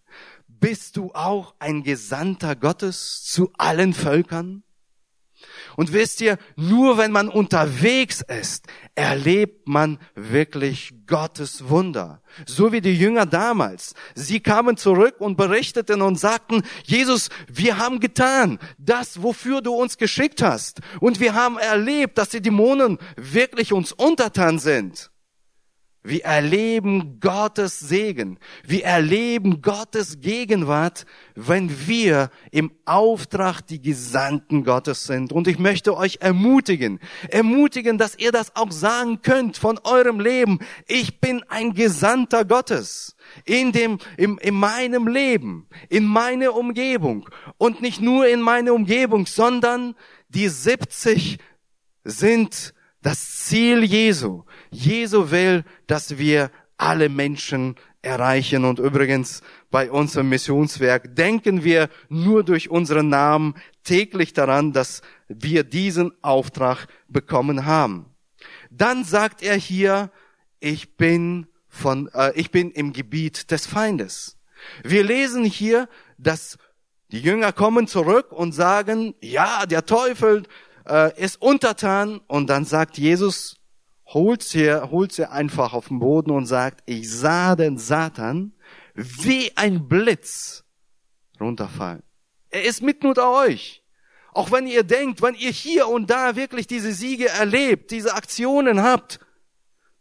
Bist 0.47 0.97
du 0.97 1.11
auch 1.13 1.55
ein 1.59 1.83
Gesandter 1.83 2.55
Gottes 2.55 3.23
zu 3.23 3.51
allen 3.57 3.93
Völkern? 3.93 4.63
Und 5.75 5.93
wisst 5.93 6.21
ihr, 6.21 6.37
nur 6.55 6.97
wenn 6.97 7.11
man 7.11 7.29
unterwegs 7.29 8.21
ist, 8.21 8.67
erlebt 8.95 9.67
man 9.67 9.99
wirklich 10.15 10.93
Gottes 11.07 11.69
Wunder. 11.69 12.21
So 12.45 12.71
wie 12.71 12.81
die 12.81 12.97
Jünger 12.97 13.25
damals. 13.25 13.93
Sie 14.15 14.39
kamen 14.39 14.77
zurück 14.77 15.15
und 15.19 15.37
berichteten 15.37 16.01
und 16.01 16.19
sagten, 16.19 16.63
Jesus, 16.83 17.29
wir 17.47 17.77
haben 17.77 17.99
getan 17.99 18.59
das, 18.77 19.21
wofür 19.21 19.61
du 19.61 19.73
uns 19.73 19.97
geschickt 19.97 20.41
hast. 20.41 20.79
Und 20.99 21.19
wir 21.19 21.33
haben 21.33 21.57
erlebt, 21.57 22.17
dass 22.17 22.29
die 22.29 22.41
Dämonen 22.41 22.97
wirklich 23.15 23.73
uns 23.73 23.91
untertan 23.91 24.59
sind. 24.59 25.10
Wir 26.03 26.25
erleben 26.25 27.19
Gottes 27.19 27.79
Segen. 27.79 28.39
Wir 28.65 28.85
erleben 28.85 29.61
Gottes 29.61 30.19
Gegenwart, 30.19 31.05
wenn 31.35 31.87
wir 31.87 32.31
im 32.49 32.71
Auftrag 32.85 33.61
die 33.61 33.79
Gesandten 33.79 34.63
Gottes 34.63 35.05
sind. 35.05 35.31
Und 35.31 35.47
ich 35.47 35.59
möchte 35.59 35.95
euch 35.95 36.17
ermutigen, 36.19 36.99
ermutigen, 37.29 37.99
dass 37.99 38.17
ihr 38.17 38.31
das 38.31 38.55
auch 38.55 38.71
sagen 38.71 39.21
könnt 39.21 39.57
von 39.57 39.79
eurem 39.83 40.19
Leben. 40.19 40.57
Ich 40.87 41.19
bin 41.19 41.43
ein 41.49 41.75
Gesandter 41.75 42.45
Gottes 42.45 43.15
in 43.45 43.71
dem, 43.71 43.99
in, 44.17 44.39
in 44.39 44.55
meinem 44.55 45.07
Leben, 45.07 45.67
in 45.87 46.05
meine 46.05 46.53
Umgebung. 46.53 47.29
Und 47.59 47.83
nicht 47.83 48.01
nur 48.01 48.27
in 48.27 48.41
meine 48.41 48.73
Umgebung, 48.73 49.27
sondern 49.27 49.93
die 50.29 50.49
70 50.49 51.37
sind 52.03 52.73
das 53.03 53.45
Ziel 53.45 53.83
Jesu. 53.83 54.43
Jesu 54.71 55.31
will, 55.31 55.63
dass 55.87 56.17
wir 56.17 56.49
alle 56.77 57.09
Menschen 57.09 57.75
erreichen. 58.01 58.65
Und 58.65 58.79
übrigens 58.79 59.41
bei 59.69 59.91
unserem 59.91 60.29
Missionswerk 60.29 61.15
denken 61.15 61.63
wir 61.63 61.89
nur 62.09 62.43
durch 62.43 62.69
unseren 62.69 63.09
Namen 63.09 63.55
täglich 63.83 64.33
daran, 64.33 64.73
dass 64.73 65.01
wir 65.27 65.63
diesen 65.63 66.11
Auftrag 66.23 66.87
bekommen 67.07 67.65
haben. 67.65 68.07
Dann 68.69 69.03
sagt 69.03 69.43
er 69.43 69.55
hier, 69.55 70.11
ich 70.59 70.97
bin 70.97 71.47
von, 71.67 72.09
äh, 72.13 72.33
ich 72.35 72.51
bin 72.51 72.71
im 72.71 72.93
Gebiet 72.93 73.51
des 73.51 73.65
Feindes. 73.65 74.37
Wir 74.83 75.03
lesen 75.03 75.43
hier, 75.43 75.87
dass 76.17 76.57
die 77.11 77.19
Jünger 77.19 77.51
kommen 77.51 77.87
zurück 77.87 78.31
und 78.31 78.53
sagen, 78.53 79.15
ja, 79.21 79.65
der 79.65 79.85
Teufel 79.85 80.43
äh, 80.87 81.19
ist 81.21 81.41
untertan. 81.41 82.21
Und 82.27 82.49
dann 82.49 82.65
sagt 82.65 82.97
Jesus, 82.97 83.57
holt 84.13 84.43
sie, 84.43 84.73
holt 84.73 85.11
sie 85.11 85.29
einfach 85.29 85.73
auf 85.73 85.87
den 85.87 85.99
Boden 85.99 86.31
und 86.31 86.45
sagt, 86.45 86.81
ich 86.85 87.09
sah 87.09 87.55
den 87.55 87.77
Satan 87.77 88.53
wie 88.93 89.55
ein 89.55 89.87
Blitz 89.87 90.63
runterfallen. 91.39 92.03
Er 92.49 92.63
ist 92.63 92.81
mitten 92.81 93.07
unter 93.07 93.31
euch. 93.31 93.83
Auch 94.33 94.51
wenn 94.51 94.67
ihr 94.67 94.83
denkt, 94.83 95.21
wenn 95.21 95.35
ihr 95.35 95.51
hier 95.51 95.87
und 95.87 96.09
da 96.09 96.35
wirklich 96.35 96.67
diese 96.67 96.93
Siege 96.93 97.29
erlebt, 97.29 97.91
diese 97.91 98.13
Aktionen 98.13 98.81
habt, 98.81 99.19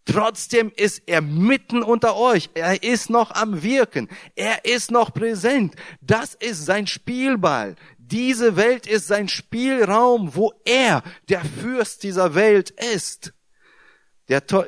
trotzdem 0.04 0.72
ist 0.74 1.02
er 1.06 1.20
mitten 1.20 1.82
unter 1.82 2.16
euch. 2.16 2.50
Er 2.54 2.82
ist 2.82 3.10
noch 3.10 3.32
am 3.32 3.62
Wirken. 3.62 4.08
Er 4.36 4.64
ist 4.64 4.90
noch 4.90 5.12
präsent. 5.12 5.74
Das 6.00 6.34
ist 6.34 6.64
sein 6.64 6.86
Spielball. 6.86 7.76
Diese 7.98 8.56
Welt 8.56 8.86
ist 8.86 9.06
sein 9.06 9.28
Spielraum, 9.28 10.34
wo 10.34 10.52
er 10.64 11.02
der 11.28 11.44
Fürst 11.44 12.02
dieser 12.02 12.34
Welt 12.34 12.70
ist. 12.70 13.32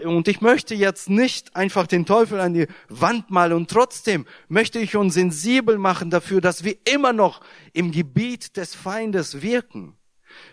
Und 0.04 0.26
ich 0.26 0.40
möchte 0.40 0.74
jetzt 0.74 1.08
nicht 1.08 1.54
einfach 1.54 1.86
den 1.86 2.04
Teufel 2.04 2.40
an 2.40 2.54
die 2.54 2.66
Wand 2.88 3.30
malen 3.30 3.52
und 3.52 3.70
trotzdem 3.70 4.26
möchte 4.48 4.80
ich 4.80 4.96
uns 4.96 5.14
sensibel 5.14 5.78
machen 5.78 6.10
dafür, 6.10 6.40
dass 6.40 6.64
wir 6.64 6.76
immer 6.92 7.12
noch 7.12 7.40
im 7.72 7.92
Gebiet 7.92 8.56
des 8.56 8.74
Feindes 8.74 9.40
wirken. 9.40 9.94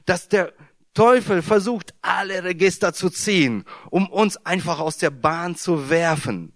Dass 0.05 0.27
der 0.27 0.53
Teufel 0.93 1.41
versucht, 1.41 1.93
alle 2.01 2.43
Register 2.43 2.93
zu 2.93 3.09
ziehen, 3.09 3.63
um 3.89 4.07
uns 4.09 4.37
einfach 4.45 4.79
aus 4.79 4.97
der 4.97 5.11
Bahn 5.11 5.55
zu 5.55 5.89
werfen. 5.89 6.53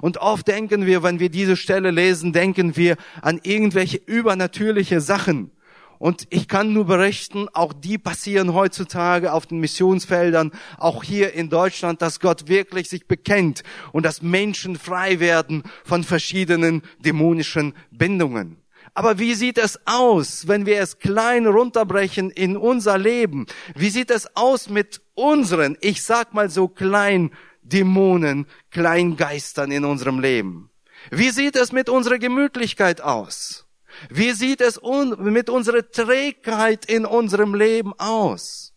Und 0.00 0.18
oft 0.18 0.46
denken 0.46 0.86
wir, 0.86 1.02
wenn 1.02 1.20
wir 1.20 1.30
diese 1.30 1.56
Stelle 1.56 1.90
lesen, 1.90 2.32
denken 2.32 2.76
wir 2.76 2.96
an 3.22 3.40
irgendwelche 3.42 3.96
übernatürliche 3.96 5.00
Sachen. 5.00 5.52
Und 5.98 6.26
ich 6.30 6.46
kann 6.48 6.72
nur 6.72 6.86
berichten, 6.86 7.48
auch 7.52 7.72
die 7.72 7.98
passieren 7.98 8.54
heutzutage 8.54 9.32
auf 9.32 9.46
den 9.46 9.58
Missionsfeldern, 9.58 10.52
auch 10.76 11.02
hier 11.02 11.34
in 11.34 11.50
Deutschland, 11.50 12.02
dass 12.02 12.20
Gott 12.20 12.48
wirklich 12.48 12.88
sich 12.88 13.06
bekennt 13.06 13.62
und 13.92 14.06
dass 14.06 14.22
Menschen 14.22 14.76
frei 14.76 15.20
werden 15.20 15.64
von 15.84 16.04
verschiedenen 16.04 16.82
dämonischen 17.00 17.74
Bindungen. 17.90 18.62
Aber 18.94 19.18
wie 19.18 19.34
sieht 19.34 19.58
es 19.58 19.78
aus, 19.86 20.48
wenn 20.48 20.66
wir 20.66 20.80
es 20.80 20.98
klein 20.98 21.46
runterbrechen 21.46 22.30
in 22.30 22.56
unser 22.56 22.98
Leben? 22.98 23.46
Wie 23.74 23.90
sieht 23.90 24.10
es 24.10 24.34
aus 24.34 24.68
mit 24.68 25.00
unseren, 25.14 25.76
ich 25.80 26.02
sag 26.02 26.34
mal 26.34 26.48
so 26.48 26.68
klein 26.68 27.30
Dämonen, 27.62 28.46
Kleingeistern 28.70 29.70
in 29.70 29.84
unserem 29.84 30.20
Leben? 30.20 30.70
Wie 31.10 31.30
sieht 31.30 31.54
es 31.54 31.70
mit 31.70 31.88
unserer 31.88 32.18
Gemütlichkeit 32.18 33.00
aus? 33.00 33.67
Wie 34.10 34.32
sieht 34.32 34.60
es 34.60 34.80
mit 35.18 35.50
unserer 35.50 35.88
Trägheit 35.90 36.84
in 36.84 37.04
unserem 37.04 37.54
Leben 37.54 37.92
aus? 37.98 38.72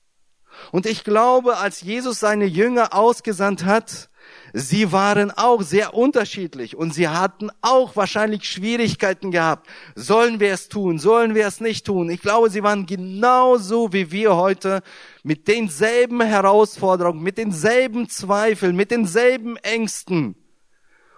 Und 0.71 0.85
ich 0.85 1.03
glaube, 1.03 1.57
als 1.57 1.81
Jesus 1.81 2.19
seine 2.19 2.45
Jünger 2.45 2.93
ausgesandt 2.93 3.65
hat, 3.65 4.09
sie 4.53 4.91
waren 4.91 5.31
auch 5.31 5.61
sehr 5.61 5.93
unterschiedlich 5.93 6.75
und 6.75 6.93
sie 6.93 7.07
hatten 7.07 7.49
auch 7.61 7.95
wahrscheinlich 7.95 8.43
Schwierigkeiten 8.45 9.31
gehabt. 9.31 9.67
Sollen 9.95 10.39
wir 10.39 10.53
es 10.53 10.69
tun? 10.69 10.99
Sollen 10.99 11.35
wir 11.35 11.47
es 11.47 11.61
nicht 11.61 11.85
tun? 11.85 12.09
Ich 12.09 12.21
glaube, 12.21 12.49
sie 12.49 12.63
waren 12.63 12.85
genauso 12.85 13.93
wie 13.93 14.11
wir 14.11 14.35
heute 14.35 14.81
mit 15.23 15.47
denselben 15.47 16.21
Herausforderungen, 16.21 17.23
mit 17.23 17.37
denselben 17.37 18.09
Zweifeln, 18.09 18.75
mit 18.75 18.91
denselben 18.91 19.57
Ängsten. 19.57 20.35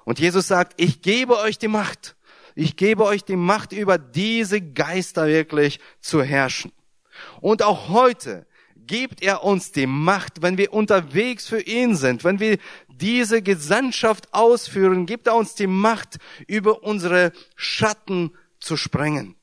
Und 0.06 0.20
Jesus 0.20 0.48
sagt, 0.48 0.74
ich 0.78 1.02
gebe 1.02 1.38
euch 1.38 1.58
die 1.58 1.68
Macht 1.68 2.16
ich 2.56 2.76
gebe 2.76 3.04
euch 3.04 3.24
die 3.24 3.36
Macht 3.36 3.72
über 3.72 3.98
diese 3.98 4.62
Geister 4.62 5.28
wirklich 5.28 5.80
zu 6.00 6.22
herrschen. 6.22 6.72
Und 7.42 7.64
auch 7.64 7.90
heute 7.90 8.46
gibt 8.76 9.22
er 9.22 9.44
uns 9.44 9.72
die 9.72 9.88
Macht, 9.88 10.42
wenn 10.42 10.58
wir 10.58 10.74
unterwegs 10.74 11.48
für 11.48 11.62
ihn 11.62 11.96
sind, 11.96 12.24
wenn 12.24 12.40
wir 12.40 12.58
diese 12.90 13.42
Gesandtschaft 13.42 14.34
ausführen, 14.34 15.06
gibt 15.06 15.28
er 15.28 15.36
uns 15.36 15.56
die 15.56 15.68
Macht, 15.68 16.18
über 16.48 16.84
unsere 16.84 17.32
Schatten 17.56 18.32
zu 18.60 18.78
sprengen. 18.78 19.36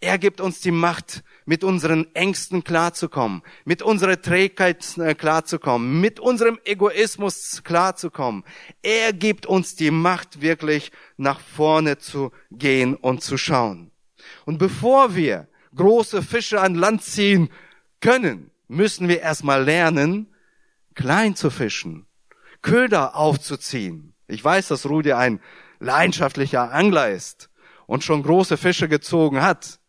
Er 0.00 0.18
gibt 0.18 0.40
uns 0.40 0.60
die 0.60 0.70
Macht, 0.70 1.24
mit 1.44 1.64
unseren 1.64 2.14
Ängsten 2.14 2.62
klarzukommen, 2.62 3.42
mit 3.64 3.82
unserer 3.82 4.20
Trägheit 4.20 4.96
äh, 4.98 5.14
klarzukommen, 5.14 6.00
mit 6.00 6.20
unserem 6.20 6.58
Egoismus 6.64 7.62
klarzukommen. 7.64 8.44
Er 8.82 9.12
gibt 9.12 9.46
uns 9.46 9.74
die 9.74 9.90
Macht, 9.90 10.40
wirklich 10.40 10.92
nach 11.16 11.40
vorne 11.40 11.98
zu 11.98 12.30
gehen 12.52 12.94
und 12.94 13.24
zu 13.24 13.36
schauen. 13.38 13.90
Und 14.44 14.58
bevor 14.58 15.16
wir 15.16 15.48
große 15.74 16.22
Fische 16.22 16.60
an 16.60 16.74
Land 16.74 17.02
ziehen 17.02 17.48
können, 18.00 18.50
müssen 18.68 19.08
wir 19.08 19.20
erstmal 19.20 19.64
lernen, 19.64 20.32
klein 20.94 21.34
zu 21.34 21.50
fischen, 21.50 22.06
Köder 22.62 23.16
aufzuziehen. 23.16 24.14
Ich 24.26 24.44
weiß, 24.44 24.68
dass 24.68 24.86
Rudi 24.86 25.12
ein 25.12 25.40
leidenschaftlicher 25.80 26.72
Angler 26.72 27.10
ist 27.10 27.50
und 27.86 28.04
schon 28.04 28.22
große 28.22 28.56
Fische 28.56 28.88
gezogen 28.88 29.42
hat. 29.42 29.80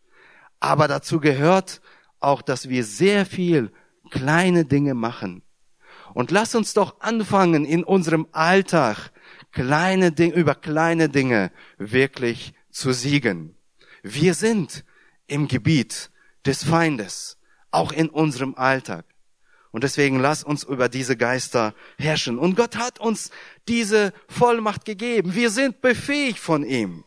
Aber 0.60 0.88
dazu 0.88 1.20
gehört 1.20 1.80
auch, 2.20 2.42
dass 2.42 2.68
wir 2.68 2.84
sehr 2.84 3.26
viel 3.26 3.72
kleine 4.10 4.64
Dinge 4.64 4.94
machen. 4.94 5.42
Und 6.12 6.30
lass 6.30 6.54
uns 6.54 6.74
doch 6.74 7.00
anfangen, 7.00 7.64
in 7.64 7.84
unserem 7.84 8.26
Alltag 8.32 9.10
kleine 9.52 10.12
Dinge, 10.12 10.34
über 10.34 10.54
kleine 10.54 11.08
Dinge 11.08 11.50
wirklich 11.78 12.52
zu 12.70 12.92
siegen. 12.92 13.56
Wir 14.02 14.34
sind 14.34 14.84
im 15.26 15.48
Gebiet 15.48 16.10
des 16.44 16.64
Feindes, 16.64 17.38
auch 17.70 17.92
in 17.92 18.08
unserem 18.08 18.54
Alltag. 18.54 19.04
Und 19.72 19.84
deswegen 19.84 20.18
lass 20.18 20.42
uns 20.42 20.64
über 20.64 20.88
diese 20.88 21.16
Geister 21.16 21.74
herrschen. 21.96 22.38
Und 22.38 22.56
Gott 22.56 22.76
hat 22.76 22.98
uns 22.98 23.30
diese 23.68 24.12
Vollmacht 24.28 24.84
gegeben. 24.84 25.34
Wir 25.34 25.50
sind 25.50 25.80
befähigt 25.80 26.40
von 26.40 26.64
ihm. 26.64 27.04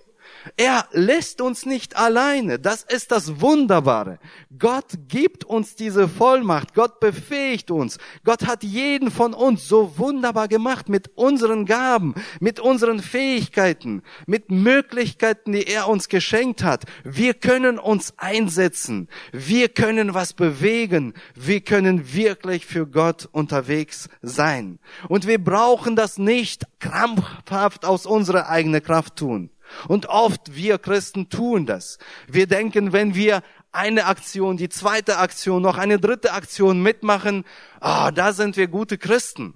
Er 0.58 0.88
lässt 0.92 1.42
uns 1.42 1.66
nicht 1.66 1.96
alleine. 1.96 2.60
Das 2.60 2.84
ist 2.84 3.12
das 3.12 3.42
Wunderbare. 3.42 4.20
Gott 4.58 4.86
gibt 5.08 5.46
uns 5.46 5.76
diese 5.76 6.08
Vollmacht. 6.08 6.74
Gott 6.74 7.00
befähigt 7.00 7.72
uns. 7.72 7.98
Gott 8.24 8.46
hat 8.46 8.64
jeden 8.64 9.10
von 9.12 9.34
uns 9.34 9.68
so 9.68 9.98
wunderbar 9.98 10.48
gemacht 10.48 10.90
mit 10.90 11.12
unseren 11.16 11.66
Gaben, 11.66 12.16
mit 12.40 12.60
unseren 12.60 13.00
Fähigkeiten, 13.00 14.04
mit 14.26 14.52
Möglichkeiten, 14.52 15.54
die 15.54 15.66
er 15.66 15.88
uns 15.88 16.10
geschenkt 16.10 16.64
hat. 16.64 16.84
Wir 17.04 17.34
können 17.34 17.80
uns 17.80 18.14
einsetzen. 18.18 19.08
Wir 19.32 19.70
können 19.70 20.14
was 20.14 20.34
bewegen. 20.34 21.14
Wir 21.36 21.62
können 21.62 22.14
wirklich 22.14 22.66
für 22.66 22.86
Gott 22.86 23.30
unterwegs 23.32 24.10
sein. 24.22 24.80
Und 25.08 25.28
wir 25.28 25.44
brauchen 25.44 25.96
das 25.96 26.18
nicht 26.18 26.64
krampfhaft 26.80 27.86
aus 27.86 28.06
unserer 28.06 28.50
eigenen 28.50 28.84
Kraft 28.84 29.16
tun. 29.16 29.50
Und 29.88 30.08
oft 30.08 30.56
wir 30.56 30.78
Christen 30.78 31.30
tun 31.30 31.66
das. 31.66 31.98
Wir 32.28 32.48
denken, 32.48 32.94
wenn 32.94 33.16
wir 33.16 33.42
eine 33.72 34.06
Aktion, 34.06 34.58
die 34.58 34.70
zweite 34.70 35.18
Aktion, 35.18 35.62
noch 35.62 35.78
eine 35.78 36.00
dritte 36.00 36.34
Aktion 36.34 36.82
mitmachen, 36.82 37.44
ah, 37.80 38.08
oh, 38.08 38.12
da 38.12 38.34
sind 38.34 38.56
wir 38.56 38.68
gute 38.68 38.98
Christen. 38.98 39.56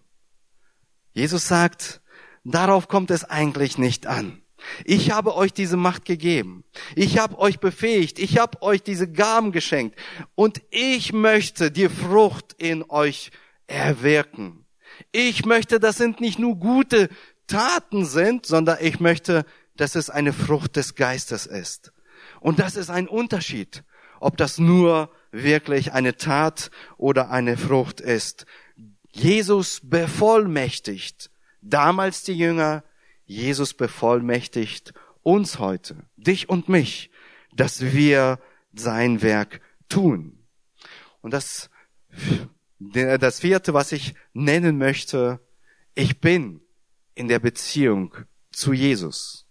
Jesus 1.14 1.48
sagt, 1.48 2.02
darauf 2.44 2.88
kommt 2.88 3.12
es 3.12 3.24
eigentlich 3.24 3.78
nicht 3.78 4.08
an. 4.08 4.42
Ich 4.86 5.12
habe 5.12 5.36
euch 5.36 5.54
diese 5.54 5.78
Macht 5.78 6.06
gegeben. 6.06 6.64
Ich 6.96 7.18
habe 7.20 7.38
euch 7.38 7.60
befähigt. 7.60 8.20
Ich 8.20 8.38
habe 8.38 8.62
euch 8.62 8.84
diese 8.84 9.12
Gaben 9.12 9.52
geschenkt. 9.52 9.98
Und 10.36 10.62
ich 10.72 11.14
möchte 11.14 11.72
die 11.72 11.90
Frucht 11.90 12.54
in 12.58 12.84
euch 12.90 13.32
erwirken. 13.68 14.66
Ich 15.12 15.46
möchte, 15.46 15.80
das 15.80 15.98
sind 15.98 16.22
nicht 16.22 16.40
nur 16.40 16.56
gute 16.56 17.10
Taten 17.46 18.06
sind, 18.06 18.46
sondern 18.46 18.78
ich 18.82 19.00
möchte, 19.00 19.46
dass 19.78 19.96
es 19.96 20.10
eine 20.10 20.34
Frucht 20.34 20.76
des 20.76 20.96
Geistes 20.96 21.46
ist. 21.46 21.94
Und 22.40 22.60
das 22.60 22.76
ist 22.76 22.90
ein 22.90 23.08
Unterschied, 23.08 23.84
ob 24.20 24.38
das 24.38 24.58
nur 24.58 25.12
wirklich 25.32 25.94
eine 25.94 26.18
Tat 26.18 26.72
oder 26.98 27.30
eine 27.30 27.58
Frucht 27.58 28.02
ist. 28.02 28.46
Jesus 29.12 29.82
bevollmächtigt 29.84 31.30
damals 31.62 32.24
die 32.24 32.34
Jünger, 32.34 32.84
Jesus 33.26 33.74
bevollmächtigt 33.74 34.94
uns 35.24 35.60
heute, 35.60 35.98
dich 36.16 36.50
und 36.50 36.70
mich, 36.70 37.12
dass 37.54 37.82
wir 37.82 38.40
sein 38.74 39.22
Werk 39.22 39.62
tun. 39.90 40.46
Und 41.22 41.32
das, 41.32 41.70
das 42.80 43.40
vierte, 43.40 43.74
was 43.74 43.92
ich 43.92 44.14
nennen 44.34 44.78
möchte, 44.78 45.40
ich 45.96 46.22
bin 46.22 46.62
in 47.16 47.28
der 47.28 47.40
Beziehung 47.40 48.16
zu 48.52 48.74
Jesus. 48.74 49.47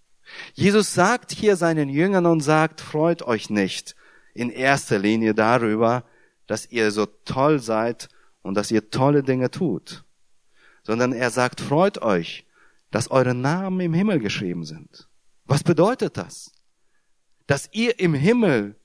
Jesus 0.55 0.95
sagt 0.95 1.33
hier 1.33 1.57
seinen 1.57 1.89
Jüngern 1.89 2.27
und 2.27 2.41
sagt, 2.41 2.81
freut 2.81 3.23
euch 3.23 3.51
nicht 3.51 3.95
in 4.35 4.51
erster 4.51 4.99
Linie 4.99 5.35
darüber, 5.35 6.05
dass 6.47 6.71
ihr 6.71 6.91
so 6.91 7.07
toll 7.07 7.59
seid 7.59 8.09
und 8.43 8.55
dass 8.55 8.71
ihr 8.71 8.91
tolle 8.91 9.23
Dinge 9.23 9.51
tut, 9.51 10.05
sondern 10.83 11.13
er 11.13 11.31
sagt, 11.31 11.61
freut 11.61 12.03
euch, 12.03 12.47
dass 12.91 13.11
eure 13.11 13.35
Namen 13.35 13.81
im 13.81 13.95
Himmel 13.95 14.21
geschrieben 14.21 14.65
sind. 14.65 15.09
Was 15.45 15.65
bedeutet 15.65 16.17
das? 16.17 16.53
Dass 17.47 17.69
ihr 17.73 17.99
im 17.99 18.15
Himmel 18.15 18.77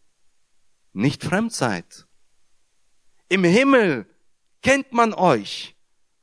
nicht 0.93 1.23
fremd 1.23 1.53
seid. 1.53 2.07
Im 3.29 3.43
Himmel 3.43 4.05
kennt 4.61 4.93
man 4.93 5.13
euch 5.13 5.75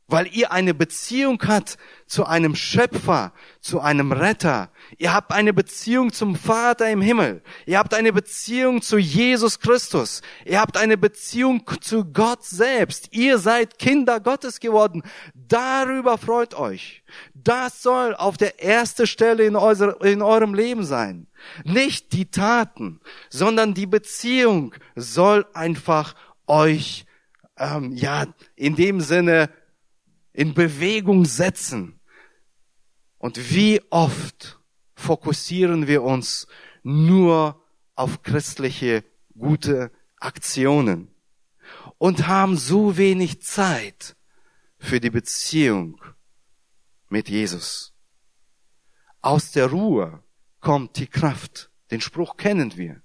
weil 0.09 0.27
ihr 0.35 0.51
eine 0.51 0.73
Beziehung 0.73 1.41
habt 1.47 1.77
zu 2.07 2.25
einem 2.25 2.55
Schöpfer, 2.55 3.33
zu 3.61 3.81
einem 3.81 4.11
Retter. 4.11 4.71
Ihr 4.97 5.13
habt 5.13 5.33
eine 5.33 5.53
Beziehung 5.53 6.13
zum 6.15 6.35
Vater 6.35 6.91
im 6.91 7.03
Himmel. 7.03 7.43
Ihr 7.67 7.79
habt 7.79 7.93
eine 7.93 8.15
Beziehung 8.15 8.81
zu 8.81 8.97
Jesus 8.97 9.61
Christus. 9.61 10.23
Ihr 10.47 10.61
habt 10.61 10.79
eine 10.79 10.97
Beziehung 10.97 11.63
zu 11.83 12.07
Gott 12.07 12.43
selbst. 12.43 13.15
Ihr 13.15 13.37
seid 13.37 13.79
Kinder 13.79 14.19
Gottes 14.19 14.61
geworden. 14.61 15.03
Darüber 15.35 16.17
freut 16.17 16.55
euch. 16.55 17.05
Das 17.35 17.83
soll 17.83 18.15
auf 18.15 18.39
der 18.39 18.65
ersten 18.65 19.07
Stelle 19.07 19.45
in, 19.45 19.57
euer, 19.57 20.03
in 20.03 20.23
eurem 20.23 20.55
Leben 20.55 20.85
sein. 20.85 21.27
Nicht 21.65 22.15
die 22.15 22.31
Taten, 22.31 23.01
sondern 23.29 23.75
die 23.75 23.87
Beziehung 23.87 24.75
soll 24.97 25.45
einfach 25.53 26.15
euch 26.47 27.05
ähm, 27.59 27.93
ja 27.93 28.27
in 28.57 28.75
dem 28.75 29.01
Sinne 29.01 29.51
in 30.39 30.55
Bewegung 30.55 31.25
setzen. 31.25 31.99
Und 33.19 33.53
wie 33.53 33.83
oft 33.91 34.61
fokussieren 34.95 35.89
wir 35.89 36.05
uns 36.05 36.47
nur 36.85 37.61
auf 37.97 38.23
christliche 38.23 39.03
gute 39.37 39.91
Aktionen 40.21 41.13
und 41.99 42.29
haben 42.29 42.57
so 42.57 42.97
wenig 42.97 43.43
Zeit 43.43 44.15
für 44.79 45.01
die 45.01 45.11
Beziehung 45.11 46.01
mit 47.09 47.29
Jesus. 47.29 47.93
Aus 49.21 49.51
der 49.51 49.67
Ruhe 49.67 50.23
kommt 50.61 50.99
die 50.99 51.09
Kraft. 51.09 51.69
Den 51.91 52.01
Spruch 52.01 52.37
kennen 52.37 52.77
wir. 52.77 53.03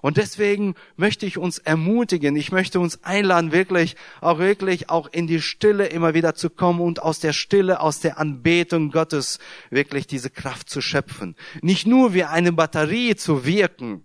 Und 0.00 0.16
deswegen 0.16 0.74
möchte 0.96 1.26
ich 1.26 1.38
uns 1.38 1.58
ermutigen, 1.58 2.36
ich 2.36 2.52
möchte 2.52 2.80
uns 2.80 3.04
einladen, 3.04 3.52
wirklich, 3.52 3.96
auch 4.20 4.38
wirklich, 4.38 4.90
auch 4.90 5.08
in 5.10 5.26
die 5.26 5.40
Stille 5.40 5.86
immer 5.86 6.14
wieder 6.14 6.34
zu 6.34 6.50
kommen 6.50 6.80
und 6.80 7.02
aus 7.02 7.20
der 7.20 7.32
Stille, 7.32 7.80
aus 7.80 8.00
der 8.00 8.18
Anbetung 8.18 8.90
Gottes 8.90 9.38
wirklich 9.70 10.06
diese 10.06 10.30
Kraft 10.30 10.70
zu 10.70 10.80
schöpfen. 10.80 11.36
Nicht 11.62 11.86
nur 11.86 12.14
wie 12.14 12.24
eine 12.24 12.52
Batterie 12.52 13.16
zu 13.16 13.44
wirken, 13.44 14.04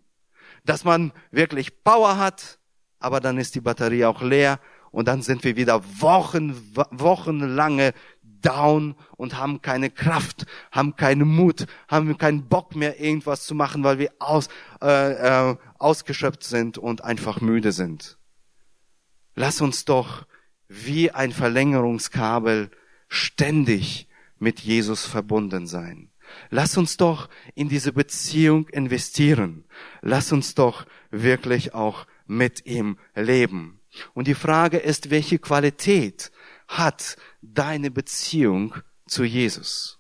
dass 0.66 0.84
man 0.84 1.12
wirklich 1.32 1.84
Power 1.84 2.18
hat, 2.18 2.60
aber 3.00 3.20
dann 3.20 3.38
ist 3.38 3.56
die 3.56 3.62
Batterie 3.62 4.06
auch 4.06 4.22
leer 4.22 4.60
und 4.92 5.08
dann 5.08 5.22
sind 5.22 5.44
wir 5.44 5.58
wieder 5.58 5.84
Wochen, 6.00 6.56
wochenlange 6.92 7.94
down 8.46 8.96
und 9.18 9.38
haben 9.38 9.62
keine 9.62 9.90
Kraft, 9.90 10.46
haben 10.72 10.96
keinen 10.96 11.28
Mut, 11.28 11.66
haben 11.88 12.18
keinen 12.18 12.48
Bock 12.48 12.76
mehr 12.76 13.00
irgendwas 13.00 13.46
zu 13.46 13.56
machen, 13.56 13.84
weil 13.84 14.00
wir 14.00 14.12
aus, 14.20 14.50
äh, 14.82 15.52
äh, 15.52 15.56
ausgeschöpft 15.80 16.44
sind 16.44 16.78
und 16.78 17.04
einfach 17.04 17.42
müde 17.42 17.72
sind. 17.72 18.18
Lass 19.36 19.62
uns 19.62 19.86
doch 19.86 20.26
wie 20.68 21.12
ein 21.12 21.32
Verlängerungskabel 21.32 22.72
ständig 23.08 24.08
mit 24.40 24.60
Jesus 24.62 25.06
verbunden 25.06 25.68
sein. 25.68 26.12
Lass 26.50 26.78
uns 26.78 26.98
doch 26.98 27.30
in 27.54 27.70
diese 27.70 27.94
Beziehung 27.94 28.68
investieren. 28.70 29.66
Lass 30.02 30.32
uns 30.32 30.56
doch 30.56 30.86
wirklich 31.12 31.74
auch 31.74 32.08
mit 32.26 32.66
ihm 32.66 32.98
leben. 33.16 33.80
Und 34.14 34.28
die 34.28 34.36
Frage 34.36 34.78
ist, 34.78 35.10
welche 35.10 35.40
Qualität 35.40 36.32
hat 36.68 37.18
deine 37.42 37.92
Beziehung 37.92 38.76
zu 39.08 39.24
Jesus? 39.24 40.00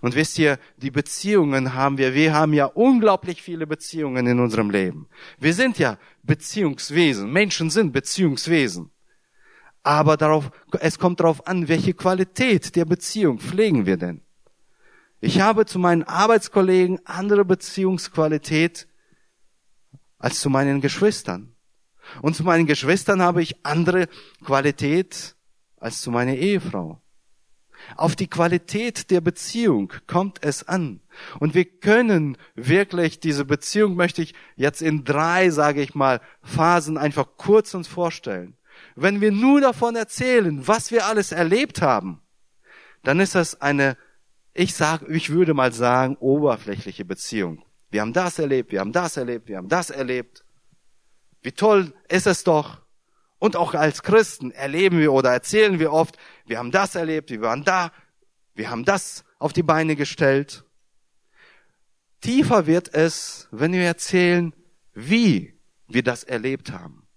Und 0.00 0.14
wisst 0.14 0.38
ihr, 0.38 0.58
die 0.76 0.90
Beziehungen 0.90 1.74
haben 1.74 1.98
wir, 1.98 2.14
wir 2.14 2.34
haben 2.34 2.52
ja 2.52 2.66
unglaublich 2.66 3.42
viele 3.42 3.66
Beziehungen 3.66 4.26
in 4.26 4.40
unserem 4.40 4.70
Leben. 4.70 5.08
Wir 5.38 5.54
sind 5.54 5.78
ja 5.78 5.98
Beziehungswesen. 6.22 7.32
Menschen 7.32 7.70
sind 7.70 7.92
Beziehungswesen. 7.92 8.90
Aber 9.82 10.16
darauf, 10.16 10.50
es 10.80 10.98
kommt 10.98 11.20
darauf 11.20 11.46
an, 11.46 11.68
welche 11.68 11.94
Qualität 11.94 12.76
der 12.76 12.84
Beziehung 12.84 13.40
pflegen 13.40 13.86
wir 13.86 13.96
denn? 13.96 14.22
Ich 15.20 15.40
habe 15.40 15.66
zu 15.66 15.78
meinen 15.78 16.04
Arbeitskollegen 16.04 17.00
andere 17.04 17.44
Beziehungsqualität 17.44 18.88
als 20.18 20.40
zu 20.40 20.50
meinen 20.50 20.80
Geschwistern. 20.80 21.54
Und 22.20 22.34
zu 22.34 22.44
meinen 22.44 22.66
Geschwistern 22.66 23.22
habe 23.22 23.42
ich 23.42 23.64
andere 23.64 24.08
Qualität 24.44 25.36
als 25.82 26.00
zu 26.00 26.10
meiner 26.10 26.34
Ehefrau. 26.34 27.00
Auf 27.96 28.14
die 28.14 28.28
Qualität 28.28 29.10
der 29.10 29.20
Beziehung 29.20 29.92
kommt 30.06 30.38
es 30.42 30.68
an. 30.68 31.00
Und 31.40 31.54
wir 31.54 31.64
können 31.64 32.38
wirklich 32.54 33.18
diese 33.18 33.44
Beziehung 33.44 33.96
möchte 33.96 34.22
ich 34.22 34.34
jetzt 34.54 34.80
in 34.80 35.04
drei, 35.04 35.50
sage 35.50 35.82
ich 35.82 35.96
mal, 35.96 36.20
Phasen 36.42 36.96
einfach 36.96 37.26
kurz 37.36 37.74
uns 37.74 37.88
vorstellen. 37.88 38.56
Wenn 38.94 39.20
wir 39.20 39.32
nur 39.32 39.60
davon 39.60 39.96
erzählen, 39.96 40.66
was 40.66 40.92
wir 40.92 41.06
alles 41.06 41.32
erlebt 41.32 41.82
haben, 41.82 42.22
dann 43.02 43.18
ist 43.18 43.34
das 43.34 43.60
eine, 43.60 43.96
ich 44.54 44.74
sage, 44.74 45.12
ich 45.12 45.30
würde 45.30 45.52
mal 45.52 45.72
sagen, 45.72 46.16
oberflächliche 46.20 47.04
Beziehung. 47.04 47.64
Wir 47.90 48.02
haben 48.02 48.12
das 48.12 48.38
erlebt, 48.38 48.70
wir 48.70 48.78
haben 48.78 48.92
das 48.92 49.16
erlebt, 49.16 49.48
wir 49.48 49.56
haben 49.56 49.68
das 49.68 49.90
erlebt. 49.90 50.44
Wie 51.42 51.52
toll 51.52 51.92
ist 52.08 52.28
es 52.28 52.44
doch. 52.44 52.81
Und 53.42 53.56
auch 53.56 53.74
als 53.74 54.04
Christen 54.04 54.52
erleben 54.52 55.00
wir 55.00 55.12
oder 55.12 55.32
erzählen 55.32 55.80
wir 55.80 55.92
oft, 55.92 56.16
wir 56.46 56.58
haben 56.58 56.70
das 56.70 56.94
erlebt, 56.94 57.28
wir 57.28 57.40
waren 57.40 57.64
da, 57.64 57.90
wir 58.54 58.70
haben 58.70 58.84
das 58.84 59.24
auf 59.40 59.52
die 59.52 59.64
Beine 59.64 59.96
gestellt. 59.96 60.64
Tiefer 62.20 62.68
wird 62.68 62.94
es, 62.94 63.48
wenn 63.50 63.72
wir 63.72 63.82
erzählen, 63.82 64.54
wie 64.94 65.58
wir 65.88 66.04
das 66.04 66.22
erlebt 66.22 66.70
haben. 66.70 67.08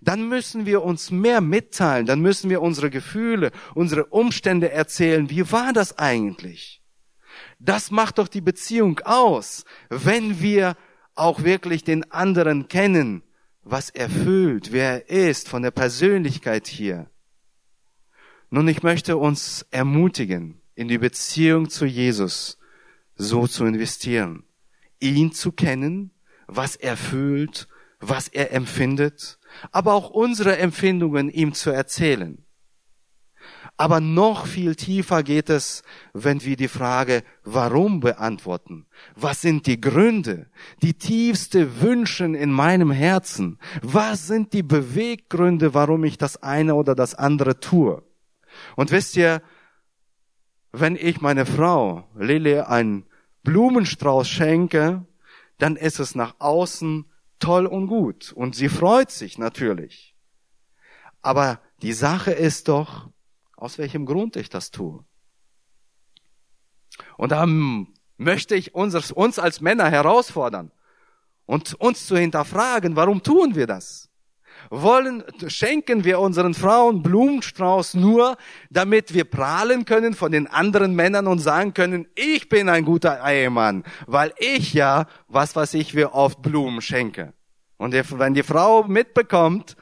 Dann 0.00 0.26
müssen 0.26 0.64
wir 0.64 0.82
uns 0.82 1.10
mehr 1.10 1.42
mitteilen, 1.42 2.06
dann 2.06 2.20
müssen 2.20 2.48
wir 2.48 2.62
unsere 2.62 2.88
Gefühle, 2.88 3.50
unsere 3.74 4.06
Umstände 4.06 4.70
erzählen. 4.70 5.28
Wie 5.28 5.52
war 5.52 5.74
das 5.74 5.98
eigentlich? 5.98 6.82
Das 7.58 7.90
macht 7.90 8.16
doch 8.16 8.28
die 8.28 8.40
Beziehung 8.40 9.00
aus, 9.00 9.66
wenn 9.90 10.40
wir 10.40 10.78
auch 11.14 11.42
wirklich 11.42 11.84
den 11.84 12.10
anderen 12.10 12.68
kennen, 12.68 13.22
was 13.64 13.90
erfüllt, 13.90 14.72
wer 14.72 15.10
er 15.10 15.28
ist, 15.30 15.48
von 15.48 15.62
der 15.62 15.70
Persönlichkeit 15.70 16.66
hier. 16.66 17.10
Nun, 18.50 18.68
ich 18.68 18.82
möchte 18.82 19.16
uns 19.16 19.66
ermutigen, 19.70 20.60
in 20.74 20.88
die 20.88 20.98
Beziehung 20.98 21.70
zu 21.70 21.86
Jesus 21.86 22.58
so 23.16 23.46
zu 23.46 23.64
investieren, 23.64 24.44
ihn 25.00 25.32
zu 25.32 25.52
kennen, 25.52 26.10
was 26.46 26.76
er 26.76 26.96
fühlt, 26.96 27.68
was 28.00 28.28
er 28.28 28.52
empfindet, 28.52 29.38
aber 29.72 29.94
auch 29.94 30.10
unsere 30.10 30.58
Empfindungen 30.58 31.30
ihm 31.30 31.54
zu 31.54 31.70
erzählen. 31.70 32.43
Aber 33.76 34.00
noch 34.00 34.46
viel 34.46 34.76
tiefer 34.76 35.24
geht 35.24 35.50
es, 35.50 35.82
wenn 36.12 36.44
wir 36.44 36.56
die 36.56 36.68
Frage 36.68 37.24
warum 37.42 37.98
beantworten. 37.98 38.86
Was 39.16 39.40
sind 39.40 39.66
die 39.66 39.80
Gründe, 39.80 40.48
die 40.82 40.94
tiefste 40.94 41.80
Wünschen 41.80 42.36
in 42.36 42.52
meinem 42.52 42.92
Herzen? 42.92 43.58
Was 43.82 44.28
sind 44.28 44.52
die 44.52 44.62
Beweggründe, 44.62 45.74
warum 45.74 46.04
ich 46.04 46.18
das 46.18 46.40
eine 46.40 46.76
oder 46.76 46.94
das 46.94 47.16
andere 47.16 47.58
tue? 47.58 48.04
Und 48.76 48.92
wisst 48.92 49.16
ihr, 49.16 49.42
wenn 50.70 50.94
ich 50.94 51.20
meine 51.20 51.44
Frau 51.44 52.08
Lili 52.16 52.60
einen 52.60 53.06
Blumenstrauß 53.42 54.28
schenke, 54.28 55.04
dann 55.58 55.74
ist 55.74 55.98
es 55.98 56.14
nach 56.14 56.36
außen 56.38 57.06
toll 57.40 57.66
und 57.66 57.88
gut 57.88 58.32
und 58.32 58.54
sie 58.54 58.68
freut 58.68 59.10
sich 59.10 59.36
natürlich. 59.38 60.14
Aber 61.22 61.60
die 61.82 61.92
Sache 61.92 62.32
ist 62.32 62.68
doch, 62.68 63.10
aus 63.64 63.78
welchem 63.78 64.04
Grund 64.04 64.36
ich 64.36 64.50
das 64.50 64.70
tue. 64.70 65.02
Und 67.16 67.32
da 67.32 67.46
möchte 68.18 68.54
ich 68.54 68.74
uns, 68.74 69.10
uns 69.10 69.38
als 69.38 69.62
Männer 69.62 69.90
herausfordern 69.90 70.70
und 71.46 71.72
uns 71.74 72.06
zu 72.06 72.16
hinterfragen, 72.16 72.94
warum 72.94 73.22
tun 73.22 73.54
wir 73.54 73.66
das? 73.66 74.10
Wollen, 74.68 75.24
schenken 75.48 76.04
wir 76.04 76.20
unseren 76.20 76.52
Frauen 76.52 77.02
Blumenstrauß 77.02 77.94
nur, 77.94 78.36
damit 78.70 79.14
wir 79.14 79.24
prahlen 79.24 79.86
können 79.86 80.12
von 80.12 80.30
den 80.30 80.46
anderen 80.46 80.94
Männern 80.94 81.26
und 81.26 81.38
sagen 81.38 81.72
können, 81.72 82.06
ich 82.14 82.50
bin 82.50 82.68
ein 82.68 82.84
guter 82.84 83.20
Ehemann, 83.26 83.82
weil 84.06 84.32
ich 84.38 84.74
ja, 84.74 85.06
was 85.26 85.56
weiß 85.56 85.74
ich, 85.74 85.94
wir 85.94 86.14
oft 86.14 86.42
Blumen 86.42 86.82
schenke. 86.82 87.32
Und 87.78 87.94
wenn 87.94 88.34
die 88.34 88.42
Frau 88.42 88.84
mitbekommt, 88.84 89.76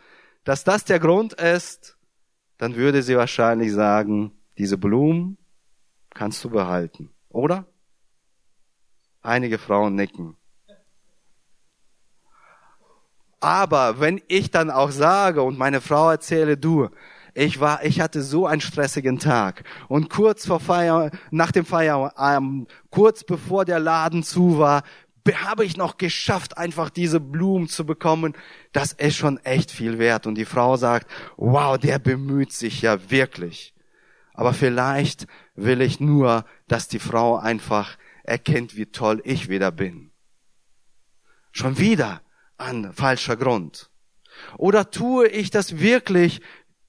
dass 0.45 0.65
das 0.65 0.85
der 0.85 1.01
Grund 1.01 1.35
ist, 1.35 1.97
dann 2.63 2.77
würde 2.77 3.03
sie 3.03 3.17
wahrscheinlich 3.17 3.73
sagen, 3.73 4.31
diese 4.57 4.79
Blumen 4.79 5.37
kannst 6.15 6.45
du 6.45 6.49
behalten, 6.49 7.11
oder? 7.29 7.67
Einige 9.21 9.59
Frauen 9.59 9.97
nicken. 9.97 10.37
Aber 13.41 13.99
wenn 13.99 14.23
ich 14.29 14.53
dann 14.53 14.71
auch 14.71 14.93
sage 14.93 15.43
und 15.43 15.59
meine 15.59 15.81
Frau 15.81 16.13
erzähle, 16.13 16.57
du, 16.57 16.89
ich 17.35 17.59
war, 17.59 17.85
ich 17.85 18.01
hatte 18.01 18.23
so 18.23 18.47
einen 18.47 18.61
stressigen 18.61 19.19
Tag 19.19 19.65
und 19.89 20.09
kurz 20.09 20.47
vor 20.47 20.61
Feier, 20.61 21.11
nach 21.33 21.51
dem 21.51 21.65
Feierabend, 21.65 22.73
kurz 22.91 23.25
bevor 23.25 23.65
der 23.65 23.81
Laden 23.81 24.23
zu 24.23 24.59
war, 24.59 24.85
habe 25.31 25.65
ich 25.65 25.77
noch 25.77 25.99
geschafft, 25.99 26.59
einfach 26.59 26.91
diese 26.91 27.21
Blumen 27.21 27.69
zu 27.69 27.87
bekommen. 27.87 28.35
Das 28.73 28.93
ist 28.93 29.17
schon 29.17 29.39
echt 29.39 29.71
viel 29.71 29.99
wert. 29.99 30.27
Und 30.27 30.35
die 30.37 30.45
Frau 30.45 30.77
sagt, 30.77 31.11
wow, 31.37 31.79
der 31.79 31.99
bemüht 31.99 32.53
sich 32.53 32.83
ja 32.83 33.11
wirklich. 33.11 33.75
Aber 34.35 34.53
vielleicht 34.53 35.27
will 35.55 35.81
ich 35.81 36.01
nur, 36.01 36.45
dass 36.69 36.89
die 36.89 36.99
Frau 36.99 37.37
einfach 37.37 37.99
erkennt, 38.25 38.77
wie 38.77 38.87
toll 38.87 39.21
ich 39.25 39.49
wieder 39.49 39.71
bin. 39.71 40.11
Schon 41.53 41.79
wieder 41.79 42.23
an 42.57 42.93
falscher 42.93 43.37
Grund. 43.37 43.91
Oder 44.57 44.91
tue 44.91 45.29
ich 45.29 45.51
das 45.51 45.79
wirklich, 45.79 46.41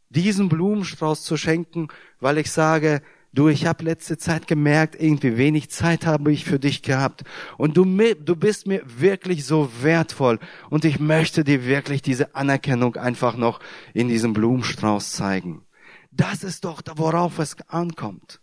diesen 0.10 0.48
Blumenstrauß 0.48 1.24
zu 1.24 1.38
schenken, 1.38 1.88
weil 2.20 2.38
ich 2.38 2.52
sage, 2.52 3.02
du, 3.34 3.50
ich 3.50 3.66
habe 3.66 3.84
letzte 3.84 4.18
Zeit 4.18 4.48
gemerkt, 4.48 4.96
irgendwie 5.00 5.38
wenig 5.38 5.70
Zeit 5.70 6.06
habe 6.06 6.32
ich 6.32 6.46
für 6.46 6.60
dich 6.60 6.82
gehabt 6.82 7.24
und 7.58 7.76
du, 7.76 7.86
du 7.86 8.36
bist 8.36 8.68
mir 8.68 8.82
wirklich 8.86 9.46
so 9.46 9.70
wertvoll 9.82 10.40
und 10.70 10.86
ich 10.86 11.00
möchte 11.00 11.44
dir 11.44 11.66
wirklich 11.66 12.02
diese 12.02 12.36
Anerkennung 12.36 12.96
einfach 12.96 13.36
noch 13.36 13.60
in 13.94 14.08
diesem 14.08 14.34
Blumenstrauß 14.34 15.12
zeigen. 15.12 15.64
Das 16.12 16.44
ist 16.44 16.64
doch, 16.64 16.82
worauf 16.96 17.40
es 17.40 17.56
ankommt. 17.68 18.40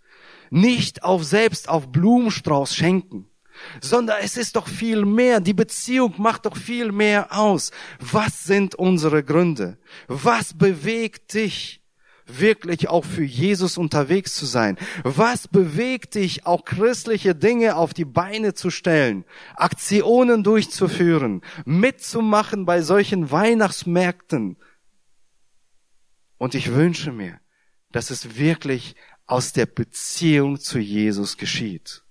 Nicht 0.50 1.04
auf 1.04 1.24
selbst 1.24 1.68
auf 1.68 1.92
Blumenstrauß 1.92 2.74
schenken, 2.74 3.28
sondern 3.80 4.18
es 4.22 4.36
ist 4.36 4.56
doch 4.56 4.66
viel 4.66 5.04
mehr. 5.04 5.40
Die 5.40 5.54
Beziehung 5.54 6.14
macht 6.18 6.46
doch 6.46 6.56
viel 6.56 6.90
mehr 6.90 7.36
aus. 7.36 7.70
Was 8.00 8.44
sind 8.44 8.74
unsere 8.74 9.22
Gründe? 9.22 9.78
Was 10.08 10.54
bewegt 10.54 11.34
dich? 11.34 11.79
Wirklich 12.38 12.88
auch 12.88 13.04
für 13.04 13.24
Jesus 13.24 13.78
unterwegs 13.78 14.34
zu 14.34 14.46
sein? 14.46 14.76
Was 15.02 15.48
bewegt 15.48 16.14
dich, 16.14 16.46
auch 16.46 16.64
christliche 16.64 17.34
Dinge 17.34 17.76
auf 17.76 17.94
die 17.94 18.04
Beine 18.04 18.54
zu 18.54 18.70
stellen, 18.70 19.24
Aktionen 19.56 20.44
durchzuführen, 20.44 21.42
mitzumachen 21.64 22.66
bei 22.66 22.82
solchen 22.82 23.30
Weihnachtsmärkten? 23.30 24.56
Und 26.38 26.54
ich 26.54 26.72
wünsche 26.72 27.12
mir, 27.12 27.40
dass 27.90 28.10
es 28.10 28.36
wirklich 28.36 28.94
aus 29.26 29.52
der 29.52 29.66
Beziehung 29.66 30.60
zu 30.60 30.78
Jesus 30.78 31.36
geschieht 31.36 32.02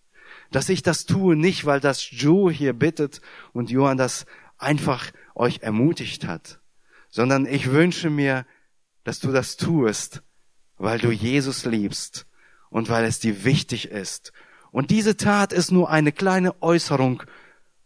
dass 0.52 0.70
ich 0.70 0.82
das 0.82 1.06
tue, 1.06 1.36
nicht 1.36 1.66
weil 1.66 1.80
das 1.80 2.10
Joe 2.12 2.52
hier 2.52 2.74
bittet 2.74 3.22
und 3.54 3.70
Johann 3.70 3.98
das 3.98 4.26
einfach 4.58 5.12
euch 5.36 5.60
ermutigt 5.62 6.26
hat, 6.26 6.60
sondern 7.10 7.46
ich 7.46 7.72
wünsche 7.72 8.10
mir, 8.10 8.46
dass 9.04 9.20
du 9.20 9.32
das 9.32 9.58
tust, 9.58 10.22
weil 10.78 11.00
du 11.00 11.12
Jesus 11.12 11.66
liebst 11.66 12.26
und 12.70 12.90
weil 12.90 13.06
es 13.06 13.20
dir 13.20 13.44
wichtig 13.44 13.90
ist. 13.90 14.32
Und 14.72 14.92
diese 14.92 15.18
Tat 15.18 15.52
ist 15.52 15.72
nur 15.72 15.90
eine 15.90 16.12
kleine 16.12 16.62
Äußerung 16.62 17.24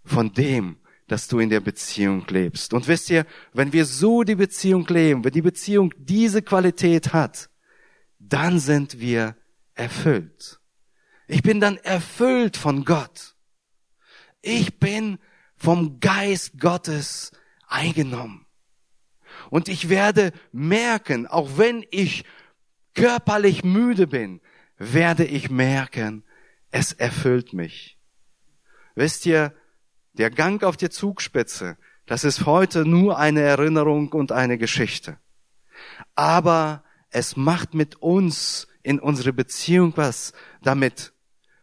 von 0.03 0.33
dem, 0.33 0.77
dass 1.07 1.27
du 1.27 1.39
in 1.39 1.49
der 1.49 1.59
Beziehung 1.59 2.25
lebst. 2.27 2.73
Und 2.73 2.87
wisst 2.87 3.09
ihr, 3.09 3.25
wenn 3.53 3.73
wir 3.73 3.85
so 3.85 4.23
die 4.23 4.35
Beziehung 4.35 4.85
leben, 4.87 5.23
wenn 5.23 5.31
die 5.31 5.41
Beziehung 5.41 5.93
diese 5.97 6.41
Qualität 6.41 7.13
hat, 7.13 7.49
dann 8.19 8.59
sind 8.59 8.99
wir 8.99 9.35
erfüllt. 9.75 10.59
Ich 11.27 11.41
bin 11.41 11.59
dann 11.59 11.77
erfüllt 11.77 12.57
von 12.57 12.85
Gott. 12.85 13.35
Ich 14.41 14.79
bin 14.79 15.19
vom 15.55 15.99
Geist 15.99 16.59
Gottes 16.59 17.31
eingenommen. 17.67 18.42
Und 19.53 19.69
ich 19.69 19.87
werde 19.87 20.31
merken, 20.51 21.27
auch 21.27 21.59
wenn 21.59 21.85
ich 21.91 22.25
körperlich 22.95 23.63
müde 23.63 24.07
bin, 24.07 24.41
werde 24.79 25.25
ich 25.25 25.51
merken, 25.51 26.23
es 26.71 26.91
erfüllt 26.91 27.53
mich. 27.53 27.99
Wisst 28.95 29.27
ihr, 29.27 29.53
der 30.13 30.31
Gang 30.31 30.63
auf 30.63 30.75
die 30.75 30.89
Zugspitze, 30.89 31.77
das 32.07 32.23
ist 32.23 32.47
heute 32.47 32.83
nur 32.83 33.19
eine 33.19 33.41
Erinnerung 33.41 34.11
und 34.13 34.31
eine 34.31 34.57
Geschichte. 34.57 35.19
Aber 36.15 36.83
es 37.11 37.37
macht 37.37 37.75
mit 37.75 37.97
uns 37.97 38.67
in 38.81 38.99
unsere 38.99 39.33
Beziehung 39.33 39.93
was 39.95 40.33
damit, 40.63 41.13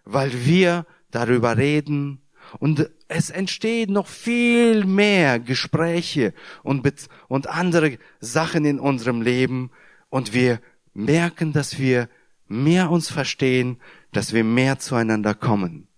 weil 0.04 0.46
wir 0.46 0.86
darüber 1.10 1.56
reden 1.56 2.22
und 2.60 2.88
es 3.10 3.28
entstehen 3.28 3.92
noch 3.92 4.06
viel 4.06 4.84
mehr 4.84 5.40
Gespräche 5.40 6.32
und, 6.62 6.88
und 7.28 7.46
andere 7.48 7.98
Sachen 8.20 8.64
in 8.64 8.78
unserem 8.78 9.20
Leben 9.20 9.70
und 10.10 10.32
wir 10.32 10.60
merken, 10.94 11.52
dass 11.52 11.78
wir 11.78 12.08
mehr 12.46 12.90
uns 12.90 13.10
verstehen, 13.10 13.80
dass 14.12 14.32
wir 14.32 14.44
mehr 14.44 14.78
zueinander 14.78 15.34
kommen. 15.34 15.88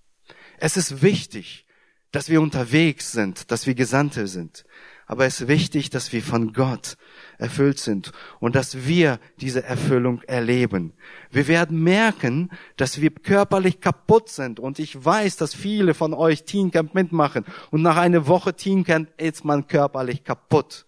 Es 0.59 0.77
ist 0.77 1.03
wichtig, 1.03 1.67
dass 2.13 2.31
wir 2.31 2.41
unterwegs 2.41 3.13
sind, 3.13 3.51
dass 3.51 3.67
wir 3.67 3.75
Gesandte 3.75 4.27
sind. 4.27 4.65
Aber 5.13 5.27
es 5.27 5.43
ist 5.43 5.49
wichtig, 5.49 5.91
dass 5.91 6.15
wir 6.15 6.23
von 6.23 6.55
Gott 6.55 6.97
erfüllt 7.37 7.79
sind 7.79 8.13
und 8.41 8.55
dass 8.55 8.87
wir 8.87 9.21
diese 9.43 9.63
Erfüllung 9.63 10.23
erleben. 10.23 10.95
Wir 11.31 11.49
werden 11.49 11.83
merken, 11.83 12.49
dass 12.79 12.99
wir 13.03 13.11
körperlich 13.11 13.83
kaputt 13.83 14.31
sind 14.31 14.59
und 14.59 14.79
ich 14.79 15.05
weiß, 15.05 15.37
dass 15.37 15.55
viele 15.55 15.93
von 15.93 16.15
euch 16.15 16.45
Teencamp 16.45 16.95
mitmachen 16.95 17.45
und 17.71 17.83
nach 17.83 17.99
einer 17.99 18.27
Woche 18.27 18.55
Teencamp 18.55 19.11
ist 19.21 19.45
man 19.45 19.67
körperlich 19.67 20.25
kaputt. 20.25 20.87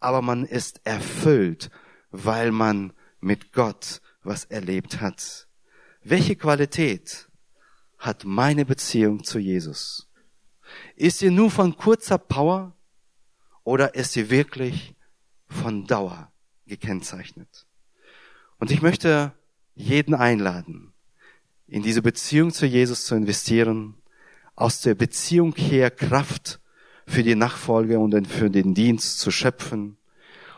Aber 0.00 0.20
man 0.20 0.44
ist 0.44 0.82
erfüllt, 0.84 1.70
weil 2.10 2.52
man 2.52 2.92
mit 3.20 3.54
Gott 3.54 4.02
was 4.22 4.44
erlebt 4.44 5.00
hat. 5.00 5.48
Welche 6.02 6.36
Qualität 6.36 7.30
hat 7.96 8.26
meine 8.26 8.66
Beziehung 8.66 9.24
zu 9.24 9.38
Jesus? 9.38 10.10
Ist 10.94 11.20
sie 11.20 11.30
nur 11.30 11.50
von 11.50 11.74
kurzer 11.74 12.18
Power 12.18 12.75
oder 13.66 13.96
ist 13.96 14.12
sie 14.12 14.30
wirklich 14.30 14.94
von 15.48 15.86
Dauer 15.88 16.30
gekennzeichnet. 16.66 17.66
Und 18.58 18.70
ich 18.70 18.80
möchte 18.80 19.32
jeden 19.74 20.14
einladen, 20.14 20.92
in 21.66 21.82
diese 21.82 22.00
Beziehung 22.00 22.52
zu 22.52 22.64
Jesus 22.64 23.06
zu 23.06 23.16
investieren, 23.16 23.96
aus 24.54 24.82
der 24.82 24.94
Beziehung 24.94 25.52
her 25.56 25.90
Kraft 25.90 26.60
für 27.08 27.24
die 27.24 27.34
Nachfolge 27.34 27.98
und 27.98 28.28
für 28.28 28.50
den 28.50 28.72
Dienst 28.72 29.18
zu 29.18 29.32
schöpfen 29.32 29.98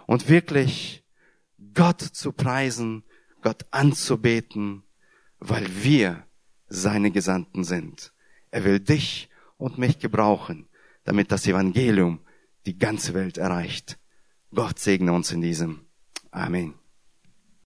und 0.07 0.29
wirklich 0.29 1.03
Gott 1.73 2.03
zu 2.03 2.33
preisen, 2.33 3.05
Gott 3.41 3.65
anzubeten, 3.71 4.83
weil 5.39 5.67
wir 5.83 6.25
seine 6.69 7.11
Gesandten 7.11 7.65
sind. 7.65 8.13
Er 8.51 8.65
will 8.65 8.81
dich 8.81 9.31
und 9.57 9.79
mich 9.79 9.99
gebrauchen, 9.99 10.69
damit 11.05 11.33
das 11.33 11.47
Evangelium 11.47 12.21
die 12.67 12.79
ganze 12.79 13.15
Welt 13.15 13.39
erreicht. 13.39 13.99
Gott 14.55 14.79
segne 14.79 15.13
uns 15.13 15.33
in 15.33 15.41
diesem. 15.41 15.87
Amen. 16.31 16.75